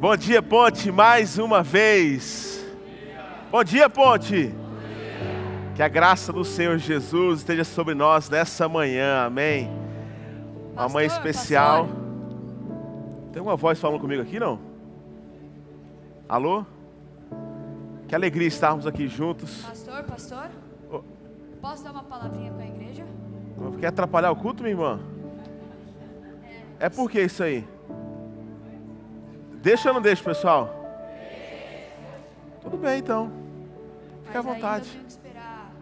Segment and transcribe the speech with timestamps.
[0.00, 2.64] Bom dia, Ponte, mais uma vez.
[3.50, 4.50] Bom dia, Ponte.
[5.74, 9.70] Que a graça do Senhor Jesus esteja sobre nós nessa manhã, amém.
[10.72, 11.86] Uma manhã especial.
[13.30, 14.58] Tem uma voz falando comigo aqui, não?
[16.26, 16.64] Alô?
[18.08, 19.66] Que alegria estarmos aqui juntos.
[19.66, 20.48] Pastor, pastor?
[20.90, 21.02] Oh.
[21.60, 23.04] Posso dar uma palavrinha com a igreja?
[23.78, 24.98] Quer atrapalhar o culto, minha irmã?
[26.78, 27.68] É por que isso aí?
[29.62, 30.74] Deixa ou não deixa, pessoal?
[32.62, 33.30] Tudo bem, então.
[34.24, 34.88] Fica à vontade.
[34.94, 35.72] Ainda esperar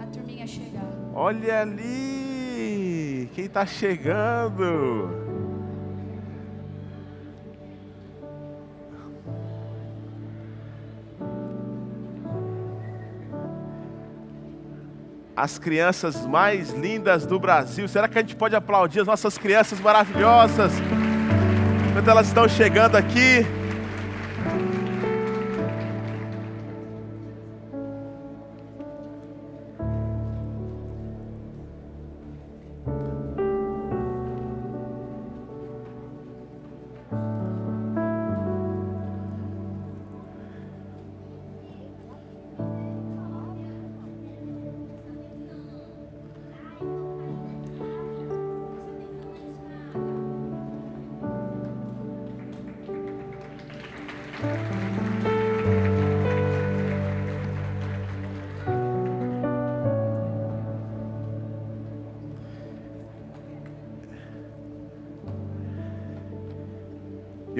[0.00, 0.84] a turminha chegar.
[1.14, 3.30] Olha ali!
[3.34, 5.26] Quem está chegando?
[15.36, 17.86] As crianças mais lindas do Brasil.
[17.86, 20.72] Será que a gente pode aplaudir as nossas crianças maravilhosas?
[21.98, 23.44] Enquanto elas estão chegando aqui.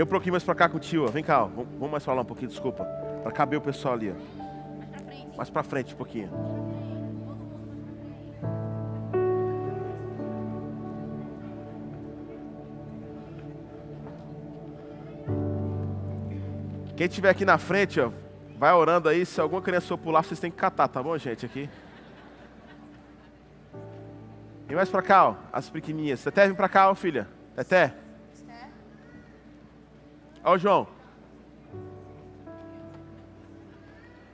[0.09, 1.07] Um pouquinho mais pra cá com o tio.
[1.09, 1.47] Vem cá, ó.
[1.47, 2.85] Vamos mais falar um pouquinho, desculpa.
[3.23, 5.37] Pra caber o pessoal ali, ó.
[5.37, 6.31] Mais pra frente um pouquinho.
[16.97, 18.11] Quem estiver aqui na frente, ó,
[18.59, 19.25] vai orando aí.
[19.25, 21.47] Se alguma criança for pular, vocês têm que catar, tá bom, gente?
[21.47, 21.71] Aqui.
[24.69, 25.35] E mais pra cá, ó.
[25.53, 26.25] As pequenininhas.
[26.25, 27.29] Teté, vem pra cá, ó, filha.
[27.55, 27.95] Teté.
[30.49, 30.89] Ó o João.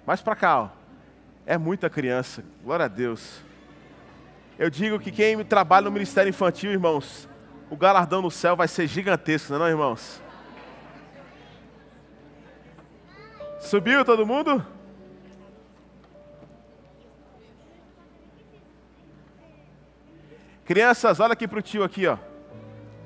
[0.07, 0.69] Mais pra cá, ó.
[1.45, 2.45] É muita criança.
[2.63, 3.41] Glória a Deus.
[4.57, 7.29] Eu digo que quem trabalha no Ministério Infantil, irmãos,
[7.69, 10.23] o galardão no céu vai ser gigantesco, não é, não, irmãos?
[13.59, 14.65] Subiu todo mundo?
[20.65, 22.17] Crianças, olha aqui pro tio aqui, ó.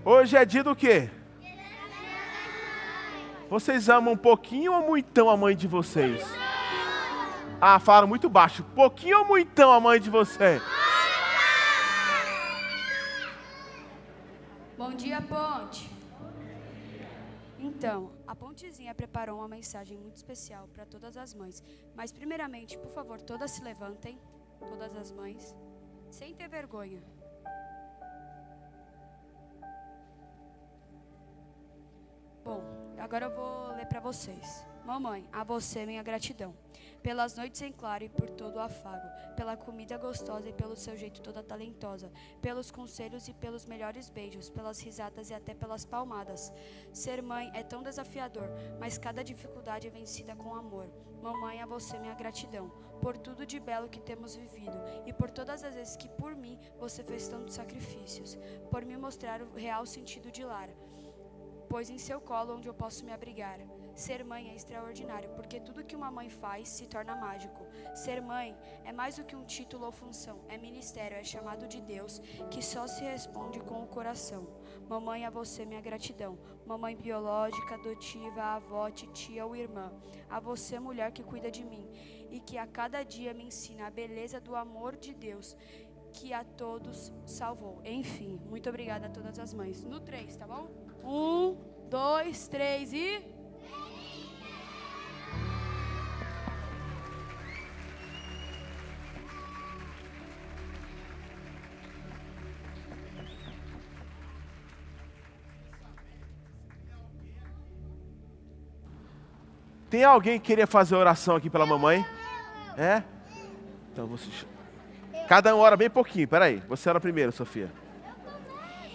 [0.05, 1.09] Hoje é dia do quê?
[3.49, 6.23] Vocês amam um pouquinho ou muitão a mãe de vocês?
[7.59, 8.63] Ah, falaram muito baixo.
[8.75, 10.63] Pouquinho ou muitão a mãe de vocês?
[14.77, 15.91] Bom dia, Ponte.
[17.59, 21.65] Então, a Pontezinha preparou uma mensagem muito especial para todas as mães.
[21.97, 24.19] Mas, primeiramente, por favor, todas se levantem,
[24.61, 25.57] todas as mães,
[26.11, 27.03] sem ter vergonha.
[32.49, 32.65] Bom,
[32.97, 34.65] agora eu vou ler para vocês.
[34.83, 36.57] Mamãe, a você minha gratidão.
[37.03, 40.97] Pelas noites em claro e por todo o afago, pela comida gostosa e pelo seu
[40.97, 42.11] jeito toda talentosa,
[42.41, 46.51] pelos conselhos e pelos melhores beijos, pelas risadas e até pelas palmadas.
[46.91, 48.49] Ser mãe é tão desafiador,
[48.81, 50.91] mas cada dificuldade é vencida com amor.
[51.21, 52.73] Mamãe, a você minha gratidão,
[53.03, 56.59] por tudo de belo que temos vivido e por todas as vezes que por mim
[56.81, 58.39] você fez tantos sacrifícios,
[58.71, 60.71] por me mostrar o real sentido de lar
[61.69, 63.59] pois em seu colo onde eu posso me abrigar.
[63.95, 67.67] Ser mãe é extraordinário, porque tudo que uma mãe faz se torna mágico.
[67.95, 71.81] Ser mãe é mais do que um título ou função, é ministério, é chamado de
[71.81, 72.21] Deus,
[72.51, 74.47] que só se responde com o coração.
[74.89, 76.39] Mamãe, a você minha gratidão.
[76.65, 79.93] Mamãe biológica, adotiva, avó, titia ou irmã.
[80.31, 81.91] A você, mulher que cuida de mim
[82.31, 85.57] e que a cada dia me ensina a beleza do amor de Deus
[86.13, 87.81] que a todos salvou.
[87.85, 89.85] Enfim, muito obrigada a todas as mães.
[89.85, 90.78] No 3, tá bom?
[91.11, 91.57] Um,
[91.89, 93.25] dois, três e.
[109.89, 112.05] Tem alguém que queria fazer oração aqui pela mamãe?
[112.77, 113.03] É?
[113.91, 114.29] Então você.
[115.27, 116.29] Cada um ora bem pouquinho.
[116.29, 117.73] Peraí, você ora primeiro, Sofia.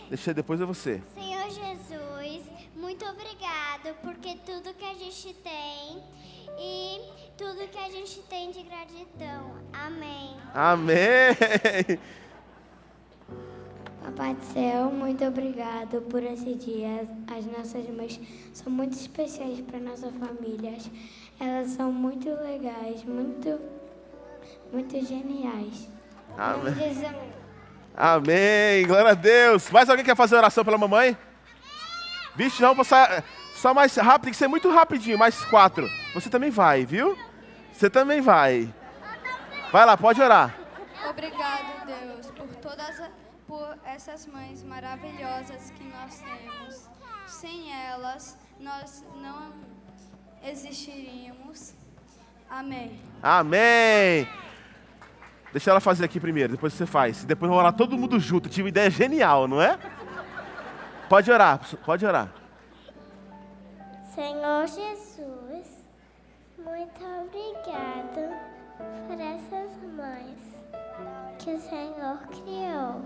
[0.10, 1.02] Deixa depois é você.
[1.16, 1.33] Senhor
[2.94, 6.04] muito obrigado porque tudo que a gente tem
[6.60, 7.02] e
[7.36, 9.56] tudo que a gente tem de gratidão.
[9.74, 10.38] Amém.
[10.54, 11.34] Amém.
[14.04, 17.08] Papai do céu, muito obrigado por esse dia.
[17.36, 18.22] As nossas mães
[18.54, 20.88] são muito especiais para nossas famílias.
[21.40, 23.60] Elas são muito legais, muito,
[24.72, 25.90] muito geniais.
[26.38, 26.76] Amém.
[27.96, 28.86] Amém.
[28.86, 29.72] Glória a Deus.
[29.72, 31.18] Mais alguém quer fazer oração pela mamãe?
[32.36, 33.24] Vixe, não, passar.
[33.56, 35.18] Só mais rápido, tem que ser muito rapidinho.
[35.18, 35.90] Mais quatro.
[36.14, 37.18] Você também vai, viu?
[37.72, 38.74] Você também vai.
[39.72, 40.56] Vai lá, pode orar.
[41.10, 43.02] Obrigado, Deus, por todas
[43.48, 46.90] por essas mães maravilhosas que nós temos.
[47.28, 49.54] Sem elas, nós não
[50.44, 51.74] existiríamos.
[52.50, 53.00] Amém.
[53.22, 54.28] Amém.
[55.52, 57.24] Deixa ela fazer aqui primeiro, depois você faz.
[57.26, 58.50] Depois vamos orar todo mundo junto.
[58.50, 59.78] Tive uma ideia genial, não é?
[61.14, 62.34] Pode orar, pode orar.
[64.16, 65.68] Senhor Jesus,
[66.58, 68.34] muito obrigado
[69.06, 70.40] por essas mães
[71.38, 73.06] que o Senhor criou.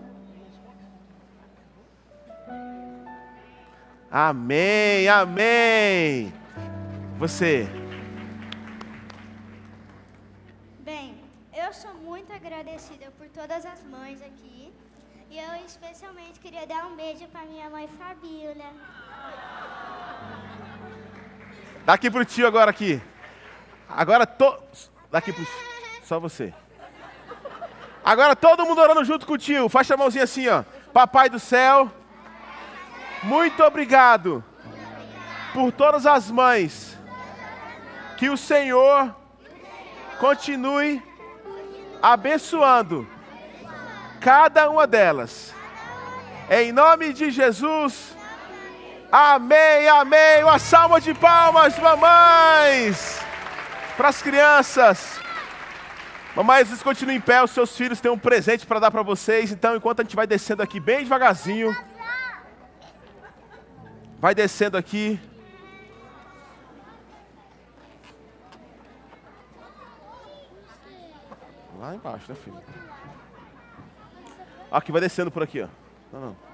[4.10, 6.34] Amém, amém.
[7.18, 7.68] Você.
[10.80, 11.22] Bem,
[11.54, 14.72] eu sou muito agradecida por todas as mães aqui.
[15.30, 18.72] E eu especialmente queria dar um beijo para minha mãe Fabíola.
[21.86, 23.02] Daqui pro tio agora aqui.
[23.90, 24.58] Agora to...
[25.12, 25.46] Daqui pro
[26.04, 26.54] Só você.
[28.06, 29.68] Agora todo mundo orando junto com o tio.
[29.68, 30.64] Faz a mãozinha assim, ó.
[30.94, 31.92] Papai do céu.
[33.22, 34.42] Muito obrigado
[35.54, 36.98] por todas as mães.
[38.18, 39.14] Que o Senhor
[40.20, 41.04] continue
[42.02, 43.17] abençoando
[44.20, 45.54] cada uma delas.
[46.50, 48.16] Em nome de Jesus.
[49.12, 50.44] Amém, amém.
[50.44, 53.20] Uma salva de palmas, mamães,
[53.96, 55.20] para as crianças.
[56.36, 59.52] Mamães, vocês continuem em pé, os seus filhos têm um presente para dar para vocês.
[59.52, 61.76] Então, enquanto a gente vai descendo aqui bem devagarzinho,
[64.20, 65.20] vai descendo aqui.
[71.80, 72.62] Lá embaixo, né, filho?
[74.72, 75.68] Aqui, vai descendo por aqui, ó.
[76.12, 76.48] Não, não.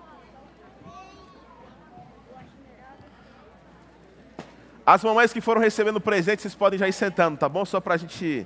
[4.86, 7.64] As mamães que foram recebendo presente, vocês podem já ir sentando, tá bom?
[7.64, 8.46] Só pra gente.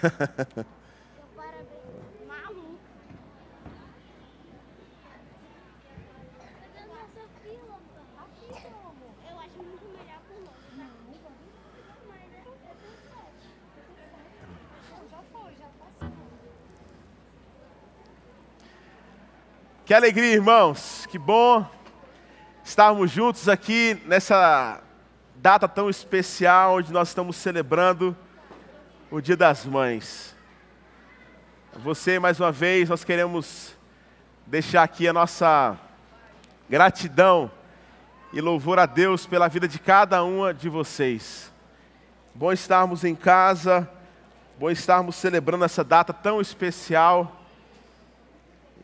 [9.30, 10.64] Eu acho muito melhor por longe.
[19.94, 21.06] Que alegria, irmãos.
[21.08, 21.64] Que bom
[22.64, 24.82] estarmos juntos aqui nessa
[25.36, 28.16] data tão especial, onde nós estamos celebrando
[29.08, 30.34] o Dia das Mães.
[31.76, 33.76] Você, mais uma vez, nós queremos
[34.44, 35.78] deixar aqui a nossa
[36.68, 37.48] gratidão
[38.32, 41.52] e louvor a Deus pela vida de cada uma de vocês.
[42.34, 43.88] Bom estarmos em casa,
[44.58, 47.42] bom estarmos celebrando essa data tão especial.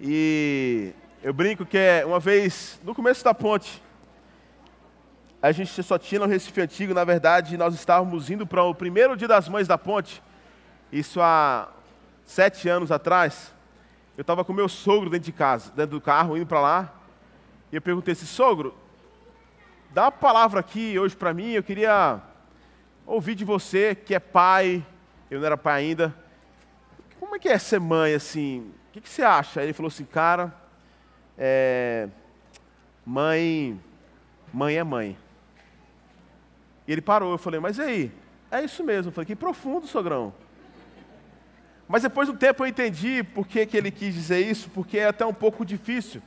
[0.00, 3.82] E eu brinco que é uma vez, no começo da ponte,
[5.42, 9.14] a gente só tinha no Recife Antigo, na verdade, nós estávamos indo para o primeiro
[9.16, 10.22] dia das mães da ponte,
[10.90, 11.68] isso há
[12.24, 13.54] sete anos atrás.
[14.16, 16.94] Eu estava com meu sogro dentro de casa, dentro do carro, indo para lá,
[17.70, 18.74] e eu perguntei assim, sogro,
[19.90, 22.18] dá uma palavra aqui hoje para mim, eu queria
[23.06, 24.84] ouvir de você, que é pai,
[25.30, 26.14] eu não era pai ainda,
[27.18, 29.60] como é que é ser mãe, assim, o que, que você acha?
[29.60, 30.59] Aí ele falou assim, cara,
[31.42, 32.06] é,
[33.04, 33.80] mãe,
[34.52, 35.16] mãe é mãe.
[36.86, 38.12] E ele parou, eu falei, mas e aí?
[38.50, 39.08] É isso mesmo.
[39.08, 40.34] Eu falei, que profundo, sogrão.
[41.88, 44.98] Mas depois de um tempo eu entendi por que, que ele quis dizer isso, porque
[44.98, 46.22] é até um pouco difícil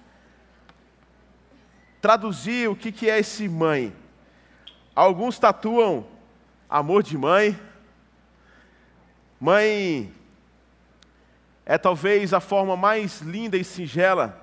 [2.02, 3.96] traduzir o que, que é esse mãe.
[4.94, 6.06] Alguns tatuam
[6.70, 7.58] amor de mãe.
[9.40, 10.14] Mãe
[11.66, 14.43] é talvez a forma mais linda e singela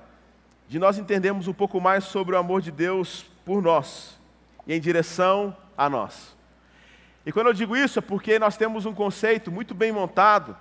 [0.71, 4.17] de nós entendermos um pouco mais sobre o amor de Deus por nós
[4.65, 6.37] e em direção a nós.
[7.27, 10.57] E quando eu digo isso é porque nós temos um conceito muito bem montado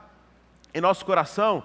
[0.74, 1.64] em nosso coração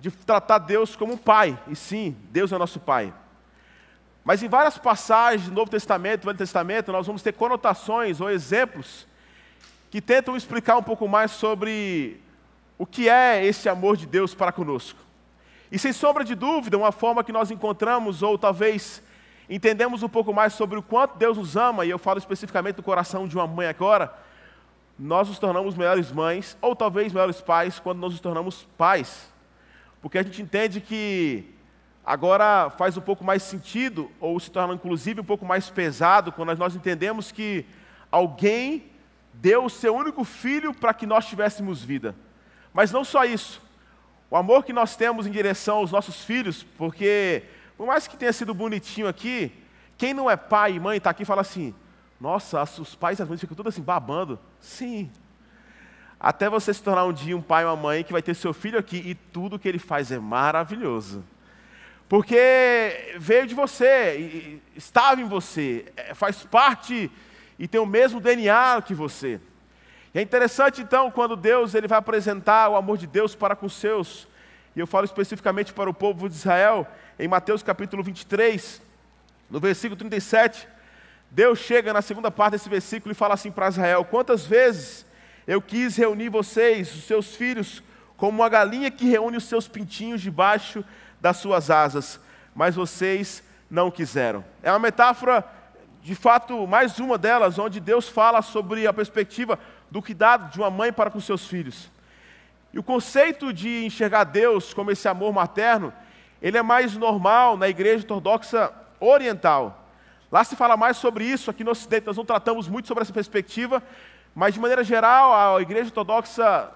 [0.00, 3.12] de tratar Deus como um pai, e sim, Deus é nosso pai.
[4.24, 8.30] Mas em várias passagens do Novo Testamento e Velho Testamento, nós vamos ter conotações ou
[8.30, 9.06] exemplos
[9.90, 12.18] que tentam explicar um pouco mais sobre
[12.78, 15.07] o que é esse amor de Deus para conosco.
[15.70, 19.02] E sem sombra de dúvida, uma forma que nós encontramos, ou talvez
[19.50, 22.82] entendemos um pouco mais sobre o quanto Deus nos ama, e eu falo especificamente do
[22.82, 24.12] coração de uma mãe agora,
[24.98, 29.30] nós nos tornamos melhores mães, ou talvez melhores pais, quando nós nos tornamos pais.
[30.00, 31.44] porque a gente entende que
[32.04, 36.56] agora faz um pouco mais sentido, ou se torna inclusive um pouco mais pesado, quando
[36.56, 37.66] nós entendemos que
[38.10, 38.84] alguém
[39.34, 42.14] deu o seu único filho para que nós tivéssemos vida.
[42.72, 43.60] Mas não só isso,
[44.30, 47.42] o amor que nós temos em direção aos nossos filhos, porque,
[47.76, 49.52] por mais que tenha sido bonitinho aqui,
[49.96, 51.74] quem não é pai e mãe está aqui e fala assim:
[52.20, 54.38] nossa, os pais e as mães ficam todos assim babando.
[54.60, 55.10] Sim.
[56.20, 58.52] Até você se tornar um dia um pai ou uma mãe que vai ter seu
[58.52, 61.24] filho aqui e tudo que ele faz é maravilhoso.
[62.08, 67.10] Porque veio de você, estava em você, é, faz parte
[67.58, 69.40] e tem o mesmo DNA que você.
[70.18, 73.74] É interessante então quando Deus ele vai apresentar o amor de Deus para com os
[73.74, 74.26] seus,
[74.74, 76.88] e eu falo especificamente para o povo de Israel,
[77.20, 78.82] em Mateus capítulo 23,
[79.48, 80.66] no versículo 37,
[81.30, 85.06] Deus chega na segunda parte desse versículo e fala assim para Israel: Quantas vezes
[85.46, 87.80] eu quis reunir vocês, os seus filhos,
[88.16, 90.84] como uma galinha que reúne os seus pintinhos debaixo
[91.20, 92.18] das suas asas,
[92.56, 94.44] mas vocês não quiseram.
[94.64, 95.44] É uma metáfora,
[96.02, 99.56] de fato, mais uma delas, onde Deus fala sobre a perspectiva
[99.90, 101.90] do cuidado de uma mãe para com seus filhos.
[102.72, 105.92] E o conceito de enxergar Deus como esse amor materno,
[106.40, 109.88] ele é mais normal na igreja ortodoxa oriental.
[110.30, 113.12] Lá se fala mais sobre isso, aqui no Ocidente nós não tratamos muito sobre essa
[113.12, 113.82] perspectiva,
[114.34, 116.70] mas de maneira geral a igreja ortodoxa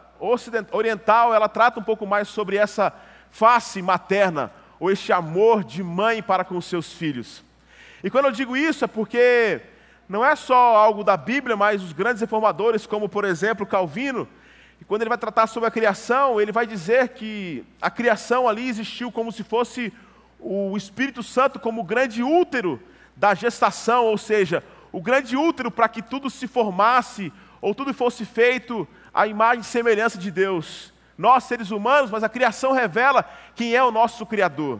[0.72, 2.92] oriental, ela trata um pouco mais sobre essa
[3.30, 7.44] face materna, ou este amor de mãe para com seus filhos.
[8.02, 9.60] E quando eu digo isso é porque
[10.12, 14.28] não é só algo da Bíblia, mas os grandes reformadores, como por exemplo Calvino,
[14.78, 18.68] e quando ele vai tratar sobre a criação, ele vai dizer que a criação ali
[18.68, 19.90] existiu como se fosse
[20.38, 22.78] o Espírito Santo como o grande útero
[23.16, 28.26] da gestação, ou seja, o grande útero para que tudo se formasse ou tudo fosse
[28.26, 30.92] feito à imagem e semelhança de Deus.
[31.16, 34.78] Nós, seres humanos, mas a criação revela quem é o nosso Criador.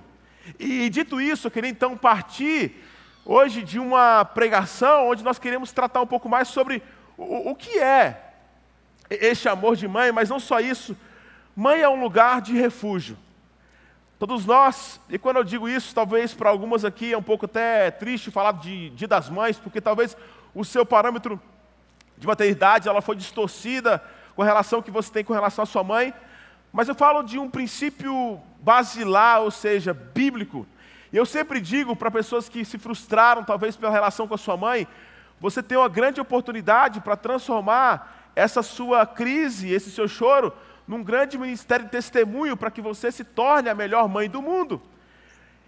[0.58, 2.82] E dito isso, eu queria então partir
[3.24, 6.82] hoje de uma pregação onde nós queremos tratar um pouco mais sobre
[7.16, 8.32] o, o que é
[9.10, 10.96] este amor de mãe, mas não só isso.
[11.54, 13.16] Mãe é um lugar de refúgio.
[14.18, 17.90] Todos nós, e quando eu digo isso, talvez para algumas aqui é um pouco até
[17.90, 20.16] triste falar de Dia das Mães, porque talvez
[20.54, 21.40] o seu parâmetro
[22.16, 24.02] de maternidade ela foi distorcida
[24.36, 26.14] com a relação que você tem com relação à sua mãe.
[26.72, 30.66] Mas eu falo de um princípio basilar, ou seja, bíblico.
[31.12, 34.56] E eu sempre digo para pessoas que se frustraram, talvez pela relação com a sua
[34.56, 34.88] mãe,
[35.38, 40.52] você tem uma grande oportunidade para transformar essa sua crise, esse seu choro,
[40.86, 44.80] num grande ministério de testemunho para que você se torne a melhor mãe do mundo.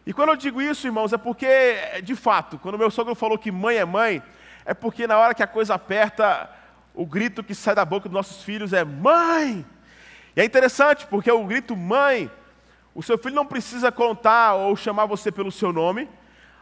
[0.06, 3.50] E quando eu digo isso, irmãos, é porque, de fato, quando meu sogro falou que
[3.50, 4.22] mãe é mãe,
[4.64, 6.50] é porque na hora que a coisa aperta,
[6.94, 9.64] o grito que sai da boca dos nossos filhos é mãe.
[10.36, 12.30] E é interessante porque o grito mãe,
[12.94, 16.08] o seu filho não precisa contar ou chamar você pelo seu nome.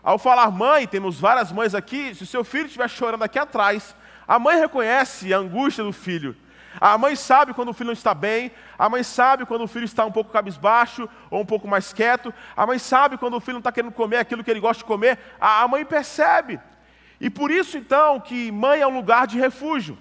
[0.03, 3.95] Ao falar mãe, temos várias mães aqui, se o seu filho estiver chorando aqui atrás,
[4.27, 6.35] a mãe reconhece a angústia do filho.
[6.81, 9.85] A mãe sabe quando o filho não está bem, a mãe sabe quando o filho
[9.85, 13.55] está um pouco cabisbaixo ou um pouco mais quieto, a mãe sabe quando o filho
[13.55, 16.59] não está querendo comer aquilo que ele gosta de comer, a mãe percebe.
[17.21, 19.99] E por isso então que mãe é um lugar de refúgio.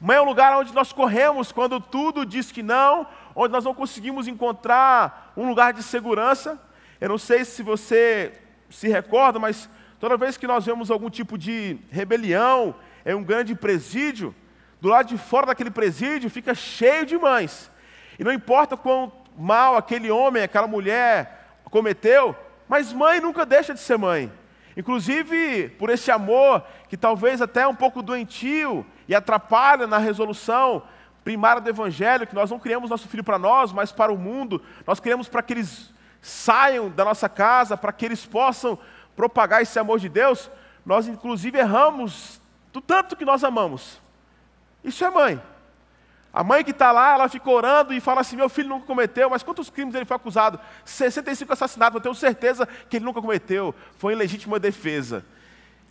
[0.00, 3.74] Mãe é um lugar onde nós corremos quando tudo diz que não, onde nós não
[3.74, 6.58] conseguimos encontrar um lugar de segurança.
[6.98, 8.32] Eu não sei se você
[8.70, 13.54] se recorda, mas toda vez que nós vemos algum tipo de rebelião em um grande
[13.54, 14.34] presídio,
[14.80, 17.70] do lado de fora daquele presídio fica cheio de mães.
[18.18, 22.34] E não importa quão mal aquele homem, aquela mulher cometeu,
[22.66, 24.32] mas mãe nunca deixa de ser mãe.
[24.76, 30.82] Inclusive, por esse amor que talvez até é um pouco doentio e atrapalha na resolução
[31.24, 34.62] primária do Evangelho, que nós não criamos nosso filho para nós, mas para o mundo,
[34.86, 38.78] nós criamos para que eles saiam da nossa casa, para que eles possam
[39.16, 40.50] propagar esse amor de Deus,
[40.84, 42.40] nós inclusive erramos
[42.72, 44.00] do tanto que nós amamos.
[44.82, 45.42] Isso é mãe.
[46.32, 49.28] A mãe que está lá, ela fica orando e fala assim: meu filho nunca cometeu,
[49.28, 50.60] mas quantos crimes ele foi acusado?
[50.84, 53.74] 65 assassinatos, eu tenho certeza que ele nunca cometeu.
[53.96, 55.24] Foi em legítima defesa.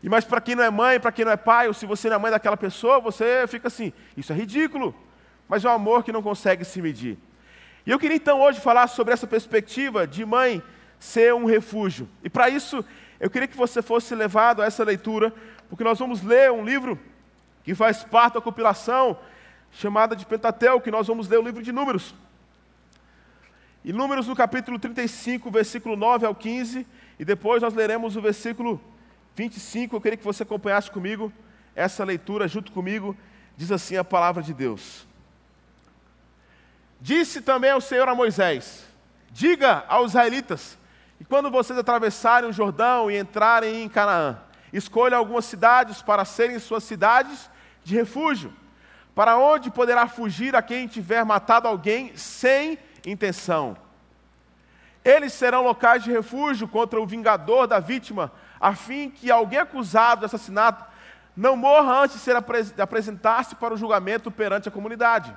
[0.01, 2.07] E mas para quem não é mãe, para quem não é pai, ou se você
[2.07, 4.95] não é mãe daquela pessoa, você fica assim: isso é ridículo.
[5.47, 7.17] Mas é um amor que não consegue se medir.
[7.85, 10.63] E eu queria então hoje falar sobre essa perspectiva de mãe
[10.99, 12.07] ser um refúgio.
[12.23, 12.85] E para isso,
[13.19, 15.33] eu queria que você fosse levado a essa leitura,
[15.67, 16.99] porque nós vamos ler um livro
[17.63, 19.17] que faz parte da compilação
[19.71, 22.13] chamada de Pentateuco, que nós vamos ler o livro de Números.
[23.83, 26.85] E Números no capítulo 35, versículo 9 ao 15,
[27.17, 28.81] e depois nós leremos o versículo
[29.35, 29.95] 25.
[29.95, 31.31] Eu queria que você acompanhasse comigo
[31.75, 33.15] essa leitura junto comigo.
[33.55, 35.07] Diz assim a palavra de Deus.
[36.99, 38.85] Disse também o Senhor a Moisés:
[39.31, 40.77] Diga aos israelitas
[41.17, 44.37] que quando vocês atravessarem o Jordão e entrarem em Canaã,
[44.71, 47.49] escolha algumas cidades para serem suas cidades
[47.83, 48.53] de refúgio,
[49.19, 53.75] para onde poderá fugir a quem tiver matado alguém sem intenção.
[55.03, 60.19] Eles serão locais de refúgio contra o vingador da vítima, a fim que alguém acusado
[60.19, 60.85] de assassinato
[61.35, 65.35] não morra antes de apresentar-se para o julgamento perante a comunidade.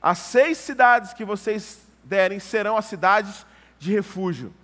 [0.00, 3.44] As seis cidades que vocês derem serão as cidades
[3.80, 4.54] de refúgio.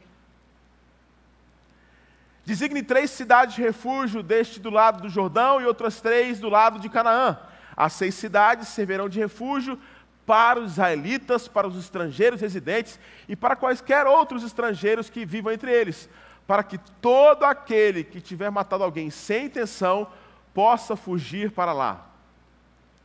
[2.46, 6.78] Designe três cidades de refúgio, deste do lado do Jordão e outras três do lado
[6.78, 7.36] de Canaã.
[7.78, 9.78] As seis cidades servirão de refúgio
[10.26, 15.70] para os israelitas, para os estrangeiros residentes e para quaisquer outros estrangeiros que vivam entre
[15.70, 16.10] eles,
[16.44, 20.08] para que todo aquele que tiver matado alguém sem intenção
[20.52, 22.04] possa fugir para lá.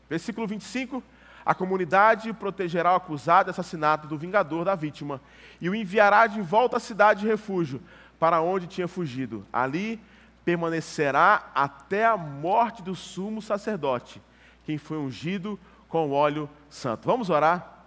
[0.09, 1.03] Versículo 25:
[1.45, 5.21] A comunidade protegerá o acusado de assassinato do vingador da vítima
[5.61, 7.79] e o enviará de volta à cidade de refúgio,
[8.19, 9.45] para onde tinha fugido.
[9.53, 10.01] Ali
[10.43, 14.19] permanecerá até a morte do sumo sacerdote,
[14.65, 17.05] quem foi ungido com óleo santo.
[17.05, 17.85] Vamos orar?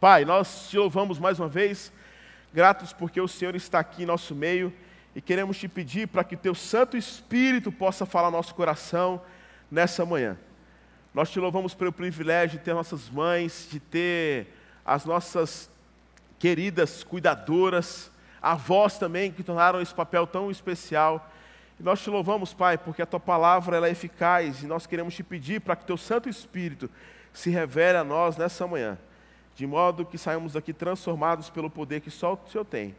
[0.00, 1.92] Pai, nós te louvamos mais uma vez,
[2.52, 4.72] gratos porque o Senhor está aqui em nosso meio
[5.14, 9.22] e queremos te pedir para que teu Santo Espírito possa falar no nosso coração
[9.70, 10.36] nessa manhã.
[11.14, 14.48] Nós te louvamos pelo privilégio de ter nossas mães, de ter
[14.84, 15.70] as nossas
[16.38, 18.10] queridas cuidadoras,
[18.42, 21.32] avós também que tornaram esse papel tão especial.
[21.84, 25.22] Nós te louvamos, Pai, porque a tua palavra ela é eficaz e nós queremos te
[25.22, 26.90] pedir para que teu Santo Espírito
[27.32, 28.98] se revele a nós nessa manhã,
[29.54, 32.96] de modo que saímos daqui transformados pelo poder que só o Senhor tem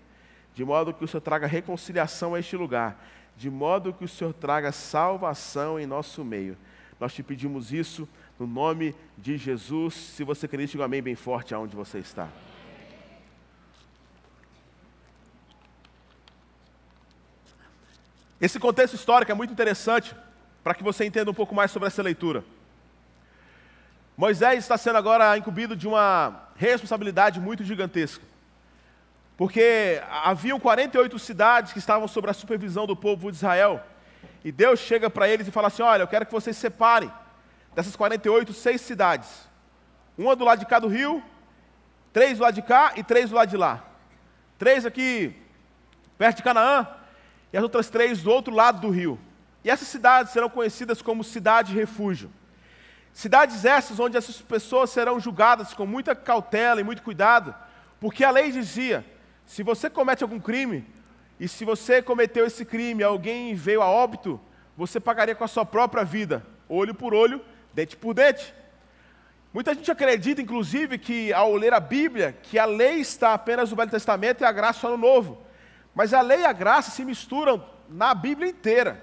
[0.56, 4.34] de modo que o Senhor traga reconciliação a este lugar, de modo que o Senhor
[4.34, 6.58] traga salvação em nosso meio.
[6.98, 8.08] Nós te pedimos isso
[8.40, 9.94] no nome de Jesus.
[9.94, 12.30] Se você quer, diga amém bem forte aonde você está.
[18.46, 20.16] Esse contexto histórico é muito interessante
[20.64, 22.44] para que você entenda um pouco mais sobre essa leitura.
[24.16, 28.24] Moisés está sendo agora incumbido de uma responsabilidade muito gigantesca.
[29.36, 33.84] Porque haviam 48 cidades que estavam sob a supervisão do povo de Israel.
[34.44, 37.12] E Deus chega para eles e fala assim: Olha, eu quero que vocês separem
[37.74, 39.50] dessas 48, seis cidades.
[40.16, 41.24] Uma do lado de cá do rio,
[42.14, 43.84] três do lado de cá e três do lado de lá.
[44.60, 45.36] Três aqui
[46.16, 46.88] perto de Canaã
[47.52, 49.20] e as outras três do outro lado do rio.
[49.64, 52.32] E essas cidades serão conhecidas como cidade refúgio.
[53.14, 57.56] Cidades essas onde essas pessoas serão julgadas com muita cautela e muito cuidado,
[58.00, 59.06] porque a lei dizia
[59.46, 60.86] se você comete algum crime,
[61.40, 64.40] e se você cometeu esse crime, alguém veio a óbito,
[64.76, 67.42] você pagaria com a sua própria vida, olho por olho,
[67.74, 68.54] dente por dente.
[69.54, 73.76] Muita gente acredita, inclusive, que ao ler a Bíblia, que a lei está apenas no
[73.76, 75.45] Velho Testamento e a graça só no Novo.
[75.96, 79.02] Mas a lei e a graça se misturam na Bíblia inteira.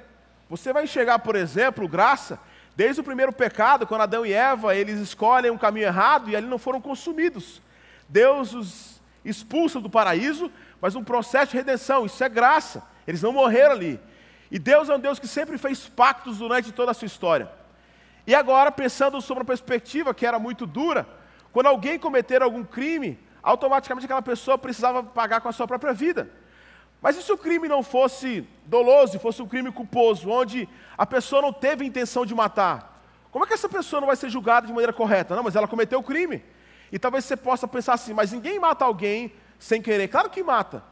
[0.50, 2.38] Você vai enxergar, por exemplo, graça,
[2.76, 6.46] desde o primeiro pecado, quando Adão e Eva, eles escolhem um caminho errado e ali
[6.46, 7.62] não foram consumidos.
[8.08, 12.82] Deus os expulsa do paraíso, mas um processo de redenção, isso é graça.
[13.06, 14.00] Eles não morreram ali.
[14.50, 17.50] E Deus é um Deus que sempre fez pactos durante toda a sua história.
[18.26, 21.06] E agora, pensando sobre uma perspectiva que era muito dura,
[21.52, 26.30] quando alguém cometer algum crime, automaticamente aquela pessoa precisava pagar com a sua própria vida.
[27.02, 31.42] Mas e se o crime não fosse doloso, fosse um crime culposo, onde a pessoa
[31.42, 33.02] não teve intenção de matar?
[33.32, 35.34] Como é que essa pessoa não vai ser julgada de maneira correta?
[35.34, 36.44] Não, mas ela cometeu o crime.
[36.92, 40.06] E talvez você possa pensar assim, mas ninguém mata alguém sem querer.
[40.06, 40.84] Claro que mata.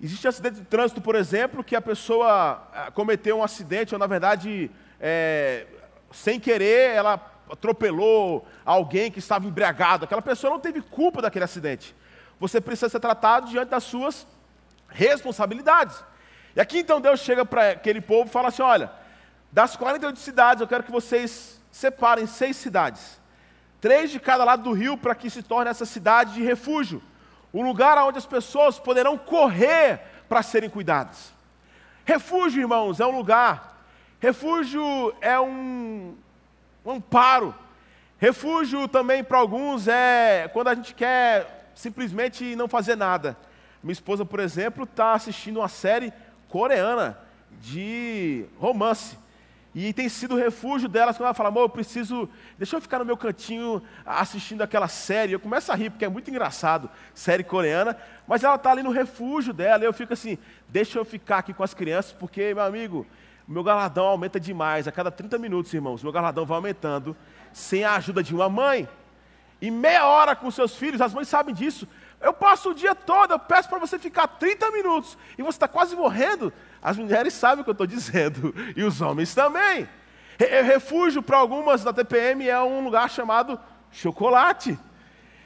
[0.00, 4.06] Existe acidente de trânsito, por exemplo, que a pessoa ah, cometeu um acidente, ou na
[4.06, 5.66] verdade, é,
[6.12, 10.04] sem querer, ela atropelou alguém que estava embriagado.
[10.04, 11.94] Aquela pessoa não teve culpa daquele acidente.
[12.38, 14.26] Você precisa ser tratado diante das suas
[14.90, 16.02] responsabilidades.
[16.54, 18.90] E aqui então Deus chega para aquele povo e fala assim: olha,
[19.50, 23.20] das 48 cidades, eu quero que vocês separem seis cidades
[23.80, 27.02] três de cada lado do rio, para que se torne essa cidade de refúgio,
[27.52, 31.32] um lugar onde as pessoas poderão correr para serem cuidadas.
[32.04, 33.82] Refúgio, irmãos, é um lugar,
[34.20, 36.14] refúgio é um,
[36.84, 37.54] um amparo,
[38.18, 43.36] refúgio também para alguns é quando a gente quer simplesmente não fazer nada.
[43.82, 46.12] Minha esposa, por exemplo, está assistindo uma série
[46.48, 47.18] coreana
[47.60, 49.16] de romance.
[49.72, 52.98] E tem sido o refúgio delas quando ela fala, amor, eu preciso, deixa eu ficar
[52.98, 55.32] no meu cantinho assistindo aquela série.
[55.32, 58.90] Eu começo a rir, porque é muito engraçado, série coreana, mas ela está ali no
[58.90, 60.36] refúgio dela, e eu fico assim,
[60.68, 63.06] deixa eu ficar aqui com as crianças, porque, meu amigo,
[63.46, 67.16] meu galardão aumenta demais, a cada 30 minutos, irmãos, meu galardão vai aumentando,
[67.52, 68.88] sem a ajuda de uma mãe.
[69.62, 71.86] E meia hora com seus filhos, as mães sabem disso,
[72.20, 75.66] Eu passo o dia todo, eu peço para você ficar 30 minutos e você está
[75.66, 76.52] quase morrendo.
[76.82, 79.88] As mulheres sabem o que eu estou dizendo, e os homens também.
[80.38, 83.58] Refúgio para algumas da TPM é um lugar chamado
[83.90, 84.78] chocolate.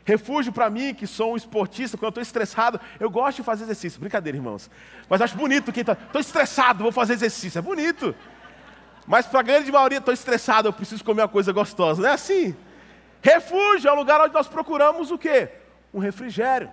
[0.05, 3.65] Refúgio para mim, que sou um esportista, quando eu estou estressado, eu gosto de fazer
[3.65, 3.99] exercício.
[3.99, 4.71] Brincadeira, irmãos.
[5.09, 5.95] Mas acho bonito quem está.
[5.95, 7.59] Estou estressado, vou fazer exercício.
[7.59, 8.15] É bonito.
[9.07, 12.03] Mas para a grande maioria, estou estressado, eu preciso comer uma coisa gostosa.
[12.03, 12.55] Não é assim.
[13.23, 15.49] Refúgio é um lugar onde nós procuramos o quê?
[15.95, 16.71] Um refrigério.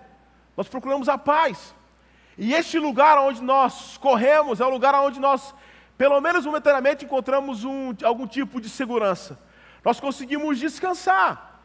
[0.57, 1.75] Nós procuramos a paz.
[2.37, 5.53] E este lugar onde nós corremos é o lugar onde nós,
[5.97, 9.39] pelo menos momentaneamente, encontramos um, algum tipo de segurança.
[9.85, 11.61] Nós conseguimos descansar.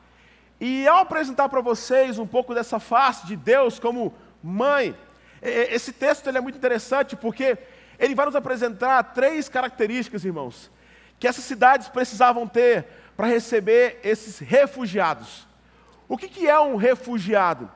[0.60, 4.94] E ao apresentar para vocês um pouco dessa face de Deus como mãe,
[5.42, 7.58] esse texto ele é muito interessante porque
[7.98, 10.70] ele vai nos apresentar três características, irmãos,
[11.18, 15.45] que essas cidades precisavam ter para receber esses refugiados.
[16.08, 17.70] O que, que é um refugiado?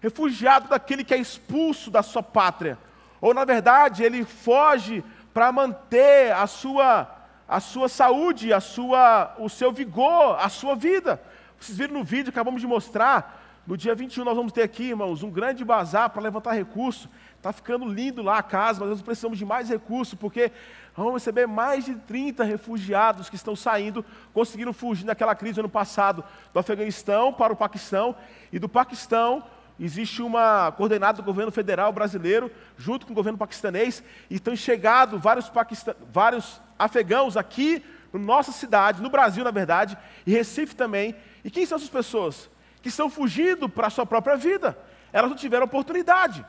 [0.00, 2.78] Refugiado daquele que é expulso da sua pátria,
[3.20, 7.08] ou na verdade ele foge para manter a sua,
[7.48, 11.22] a sua saúde, a sua, o seu vigor, a sua vida.
[11.58, 13.40] Vocês viram no vídeo, acabamos de mostrar.
[13.64, 17.08] No dia 21 nós vamos ter aqui, irmãos, um grande bazar para levantar recursos.
[17.36, 20.50] Está ficando lindo lá a casa, mas nós precisamos de mais recursos, porque
[20.96, 26.22] vamos receber mais de 30 refugiados que estão saindo, conseguiram fugir daquela crise ano passado,
[26.52, 28.14] do Afeganistão para o Paquistão,
[28.52, 29.44] e do Paquistão
[29.80, 35.18] existe uma coordenada do governo federal brasileiro, junto com o governo paquistanês, e estão chegado
[35.18, 35.94] vários, paquistan...
[36.12, 41.66] vários afegãos aqui na nossa cidade, no Brasil, na verdade, e Recife também, e quem
[41.66, 42.50] são essas pessoas?
[42.82, 44.76] Que estão fugindo para a sua própria vida.
[45.12, 46.44] Elas não tiveram oportunidade.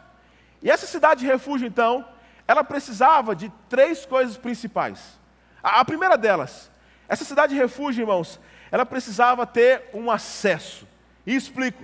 [0.62, 2.06] E essa cidade de refúgio, então,
[2.54, 5.20] ela precisava de três coisas principais.
[5.62, 6.72] A, a primeira delas,
[7.08, 8.40] essa cidade de refúgio, irmãos,
[8.72, 10.88] ela precisava ter um acesso.
[11.26, 11.84] E explico.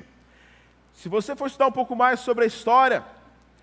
[0.94, 3.04] Se você for estudar um pouco mais sobre a história,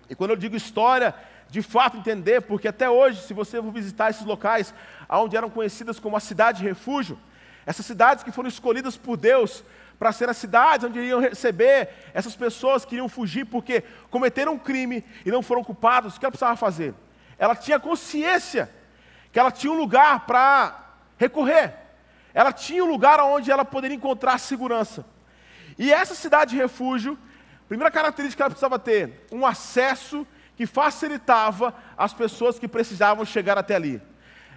[0.09, 1.15] e quando eu digo história,
[1.49, 4.73] de fato entender, porque até hoje, se você for visitar esses locais,
[5.09, 7.17] onde eram conhecidas como a cidade de refúgio,
[7.65, 9.63] essas cidades que foram escolhidas por Deus
[9.97, 14.59] para ser as cidades onde iriam receber essas pessoas que iriam fugir porque cometeram um
[14.59, 16.93] crime e não foram culpados, o que ela precisava fazer?
[17.37, 18.69] Ela tinha consciência
[19.31, 21.73] que ela tinha um lugar para recorrer.
[22.33, 25.05] Ela tinha um lugar onde ela poderia encontrar segurança.
[25.77, 27.17] E essa cidade de refúgio,
[27.67, 33.57] primeira característica que ela precisava ter, um acesso que facilitava as pessoas que precisavam chegar
[33.57, 34.01] até ali.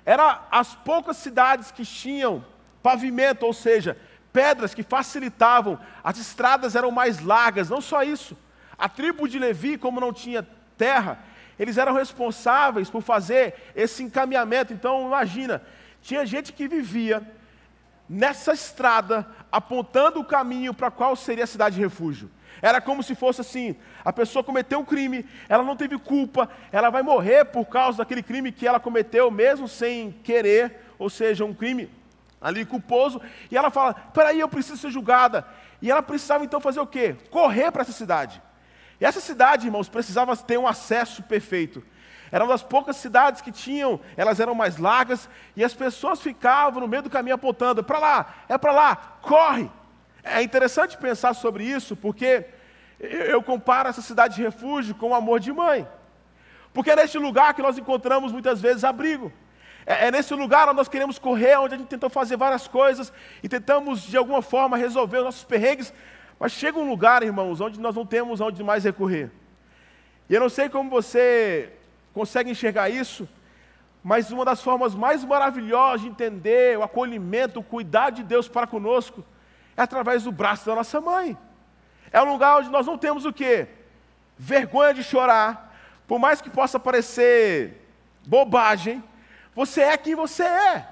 [0.05, 2.45] Era as poucas cidades que tinham
[2.83, 3.99] pavimento, ou seja,
[4.33, 8.37] pedras que facilitavam, as estradas eram mais largas, não só isso.
[8.79, 11.19] A tribo de Levi, como não tinha terra,
[11.59, 14.73] eles eram responsáveis por fazer esse encaminhamento.
[14.73, 15.63] Então, imagina,
[16.01, 17.23] tinha gente que vivia
[18.09, 22.31] nessa estrada, apontando o caminho para qual seria a cidade de refúgio.
[22.63, 26.91] Era como se fosse assim: a pessoa cometeu um crime, ela não teve culpa, ela
[26.91, 31.55] vai morrer por causa daquele crime que ela cometeu, mesmo sem querer, ou seja, um
[31.55, 31.91] crime
[32.41, 35.47] ali culposo, e ela fala: peraí, eu preciso ser julgada.
[35.83, 37.17] E ela precisava então fazer o quê?
[37.31, 38.41] Correr para essa cidade.
[39.01, 41.83] E essa cidade, irmãos, precisava ter um acesso perfeito.
[42.31, 46.81] Era uma das poucas cidades que tinham, elas eram mais largas, e as pessoas ficavam
[46.81, 49.71] no meio do caminho apontando: para lá, é para lá, corre.
[50.23, 52.47] É interessante pensar sobre isso, porque
[53.01, 55.89] eu comparo essa cidade de refúgio com o amor de mãe.
[56.73, 59.33] Porque é neste lugar que nós encontramos muitas vezes abrigo.
[59.87, 63.13] É, é nesse lugar onde nós queremos correr, onde a gente tentou fazer várias coisas
[63.43, 65.93] e tentamos de alguma forma resolver os nossos perrengues,
[66.39, 69.31] mas chega um lugar, irmãos, onde nós não temos onde mais recorrer.
[70.29, 71.73] E eu não sei como você
[72.15, 73.29] consegue enxergar isso,
[74.03, 78.67] mas uma das formas mais maravilhosas de entender o acolhimento, o cuidado de Deus para
[78.67, 79.25] conosco,
[79.77, 81.37] é através do braço da nossa mãe.
[82.11, 83.69] É um lugar onde nós não temos o quê?
[84.39, 85.77] Vergonha de chorar,
[86.09, 87.87] por mais que possa parecer
[88.27, 89.03] bobagem,
[89.55, 90.87] você é quem você é.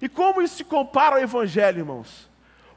[0.00, 2.28] E como isso se compara ao Evangelho, irmãos?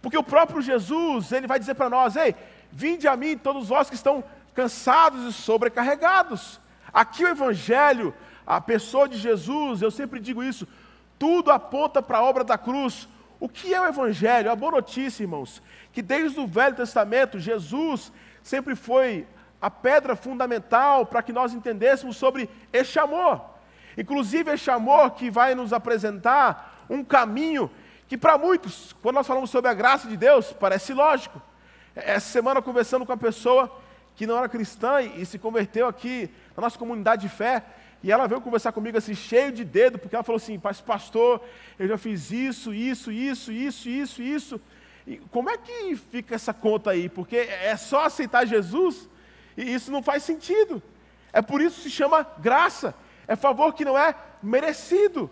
[0.02, 2.36] Porque o próprio Jesus, ele vai dizer para nós: Ei,
[2.72, 6.60] vinde a mim, todos vós que estão cansados e sobrecarregados.
[6.94, 8.14] Aqui o Evangelho,
[8.46, 10.68] a pessoa de Jesus, eu sempre digo isso,
[11.18, 13.08] tudo aponta para a obra da cruz.
[13.40, 14.52] O que é o Evangelho?
[14.52, 19.26] A boa notícia, irmãos, que desde o Velho Testamento, Jesus sempre foi
[19.62, 23.53] a pedra fundamental para que nós entendêssemos sobre este amor.
[23.98, 27.70] Inclusive, este amor que vai nos apresentar um caminho
[28.08, 31.42] que, para muitos, quando nós falamos sobre a graça de Deus, parece lógico.
[31.96, 33.72] Essa semana, conversando com uma pessoa
[34.16, 37.64] que não era cristã e se converteu aqui na nossa comunidade de fé,
[38.04, 41.42] e ela veio conversar comigo assim, cheio de dedo, porque ela falou assim: Pastor,
[41.80, 44.62] eu já fiz isso, isso, isso, isso, isso, isso.
[45.08, 47.08] E como é que fica essa conta aí?
[47.08, 49.10] Porque é só aceitar Jesus?
[49.56, 50.84] E isso não faz sentido.
[51.32, 52.94] É por isso que se chama graça.
[53.28, 55.30] É favor que não é merecido.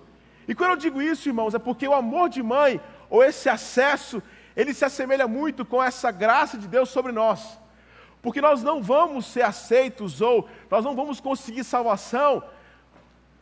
[0.48, 4.22] E quando eu digo isso, irmãos, é porque o amor de mãe, ou esse acesso,
[4.56, 7.60] ele se assemelha muito com essa graça de Deus sobre nós.
[8.22, 12.44] Porque nós não vamos ser aceitos ou nós não vamos conseguir salvação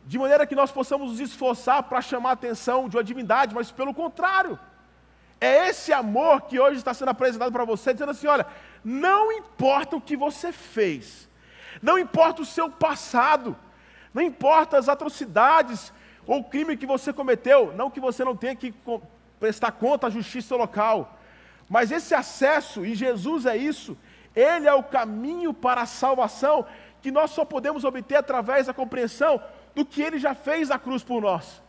[0.06, 3.70] de maneira que nós possamos nos esforçar para chamar a atenção de uma divindade, mas
[3.70, 4.58] pelo contrário.
[5.40, 8.46] É esse amor que hoje está sendo apresentado para você, dizendo assim: olha,
[8.84, 11.28] não importa o que você fez,
[11.80, 13.56] não importa o seu passado,
[14.12, 15.92] não importa as atrocidades
[16.26, 18.74] ou o crime que você cometeu, não que você não tenha que
[19.38, 21.18] prestar conta à justiça local,
[21.68, 23.96] mas esse acesso, e Jesus é isso,
[24.34, 26.66] ele é o caminho para a salvação
[27.00, 29.42] que nós só podemos obter através da compreensão
[29.74, 31.62] do que ele já fez na cruz por nós.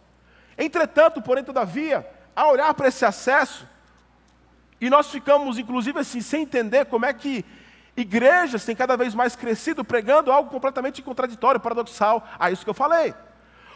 [0.57, 3.67] Entretanto, porém, todavia, a olhar para esse acesso,
[4.79, 7.45] e nós ficamos, inclusive, assim, sem entender como é que
[7.95, 12.73] igrejas têm cada vez mais crescido pregando algo completamente contraditório, paradoxal a isso que eu
[12.73, 13.13] falei.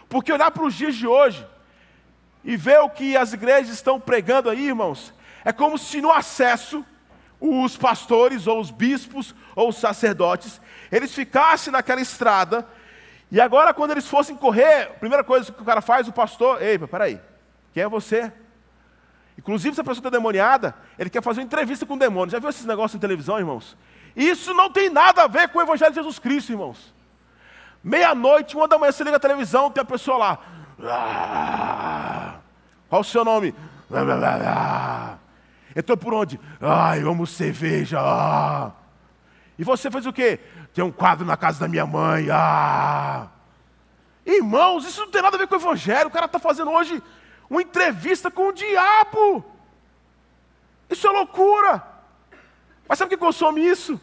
[0.08, 1.46] Porque olhar para os dias de hoje
[2.44, 6.86] e ver o que as igrejas estão pregando aí, irmãos, é como se no acesso
[7.40, 12.66] os pastores ou os bispos ou os sacerdotes, eles ficassem naquela estrada
[13.32, 16.62] e agora quando eles fossem correr, a primeira coisa que o cara faz, o pastor,
[16.62, 17.20] ei, peraí,
[17.74, 18.32] quem é você?
[19.38, 22.32] Inclusive, se a pessoa está demoniada, ele quer fazer uma entrevista com o demônio.
[22.32, 23.76] Já viu esses negócios em televisão, irmãos?
[24.16, 26.94] Isso não tem nada a ver com o Evangelho de Jesus Cristo, irmãos.
[27.84, 30.40] Meia-noite, uma da manhã, você liga a televisão, tem a pessoa lá.
[30.84, 32.36] Ah,
[32.90, 33.54] qual o seu nome?
[35.76, 36.40] Entrou por onde?
[36.62, 38.00] Ai, vamos cerveja.
[38.00, 38.72] Ah.
[39.60, 40.40] E você fez o quê?
[40.74, 42.28] Tem um quadro na casa da minha mãe.
[42.32, 43.28] Ah.
[44.26, 46.08] Irmãos, isso não tem nada a ver com o Evangelho.
[46.08, 47.04] O cara está fazendo hoje
[47.50, 49.46] uma entrevista com o diabo.
[50.90, 51.95] Isso é loucura.
[52.88, 54.00] Mas sabe o que consome isso?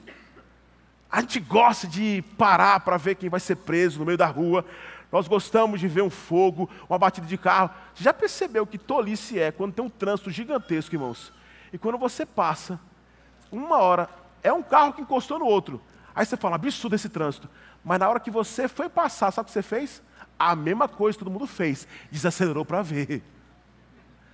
[1.11, 4.65] A gente gosta de parar para ver quem vai ser preso no meio da rua.
[5.11, 7.71] Nós gostamos de ver um fogo, uma batida de carro.
[7.95, 11.31] Você já percebeu que tolice é quando tem um trânsito gigantesco, irmãos?
[11.71, 12.81] E quando você passa,
[13.51, 14.09] uma hora,
[14.43, 15.81] é um carro que encostou no outro.
[16.15, 17.49] Aí você fala, absurdo esse trânsito.
[17.85, 20.03] Mas na hora que você foi passar, sabe o que você fez?
[20.39, 21.87] A mesma coisa que todo mundo fez.
[22.11, 23.23] Desacelerou para ver.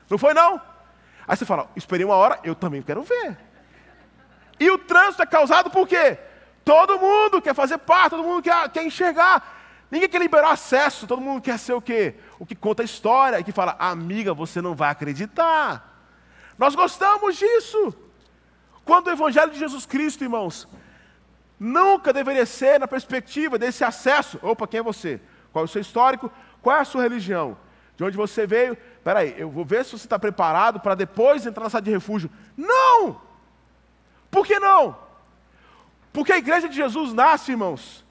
[0.08, 0.60] Não foi não?
[1.26, 3.36] Aí você fala, esperei uma hora, eu também quero ver.
[4.60, 6.18] E o trânsito é causado por quê?
[6.64, 9.56] Todo mundo quer fazer parte, todo mundo quer, quer enxergar.
[9.90, 12.14] Ninguém quer liberar acesso, todo mundo quer ser o quê?
[12.38, 16.04] O que conta a história e que fala, amiga, você não vai acreditar.
[16.58, 17.94] Nós gostamos disso.
[18.84, 20.68] Quando o Evangelho de Jesus Cristo, irmãos,
[21.58, 24.38] nunca deveria ser na perspectiva desse acesso.
[24.42, 25.20] Opa, quem é você?
[25.52, 26.30] Qual é o seu histórico?
[26.60, 27.56] Qual é a sua religião?
[27.96, 28.76] De onde você veio?
[28.96, 31.90] Espera aí, eu vou ver se você está preparado para depois entrar na sala de
[31.90, 32.30] refúgio.
[32.56, 33.27] Não!
[34.30, 34.96] Por que não?
[36.12, 38.04] Porque a igreja de Jesus nasce, irmãos,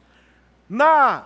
[0.69, 1.25] na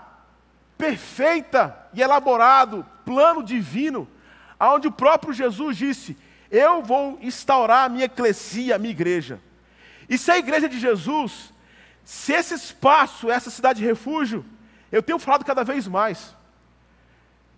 [0.78, 4.08] perfeita e elaborado plano divino,
[4.60, 6.18] aonde o próprio Jesus disse:
[6.50, 9.40] "Eu vou instaurar a minha eclesia, a minha igreja".
[10.10, 11.54] E se a igreja de Jesus,
[12.04, 14.46] se esse espaço, essa cidade de refúgio,
[14.92, 16.36] eu tenho falado cada vez mais.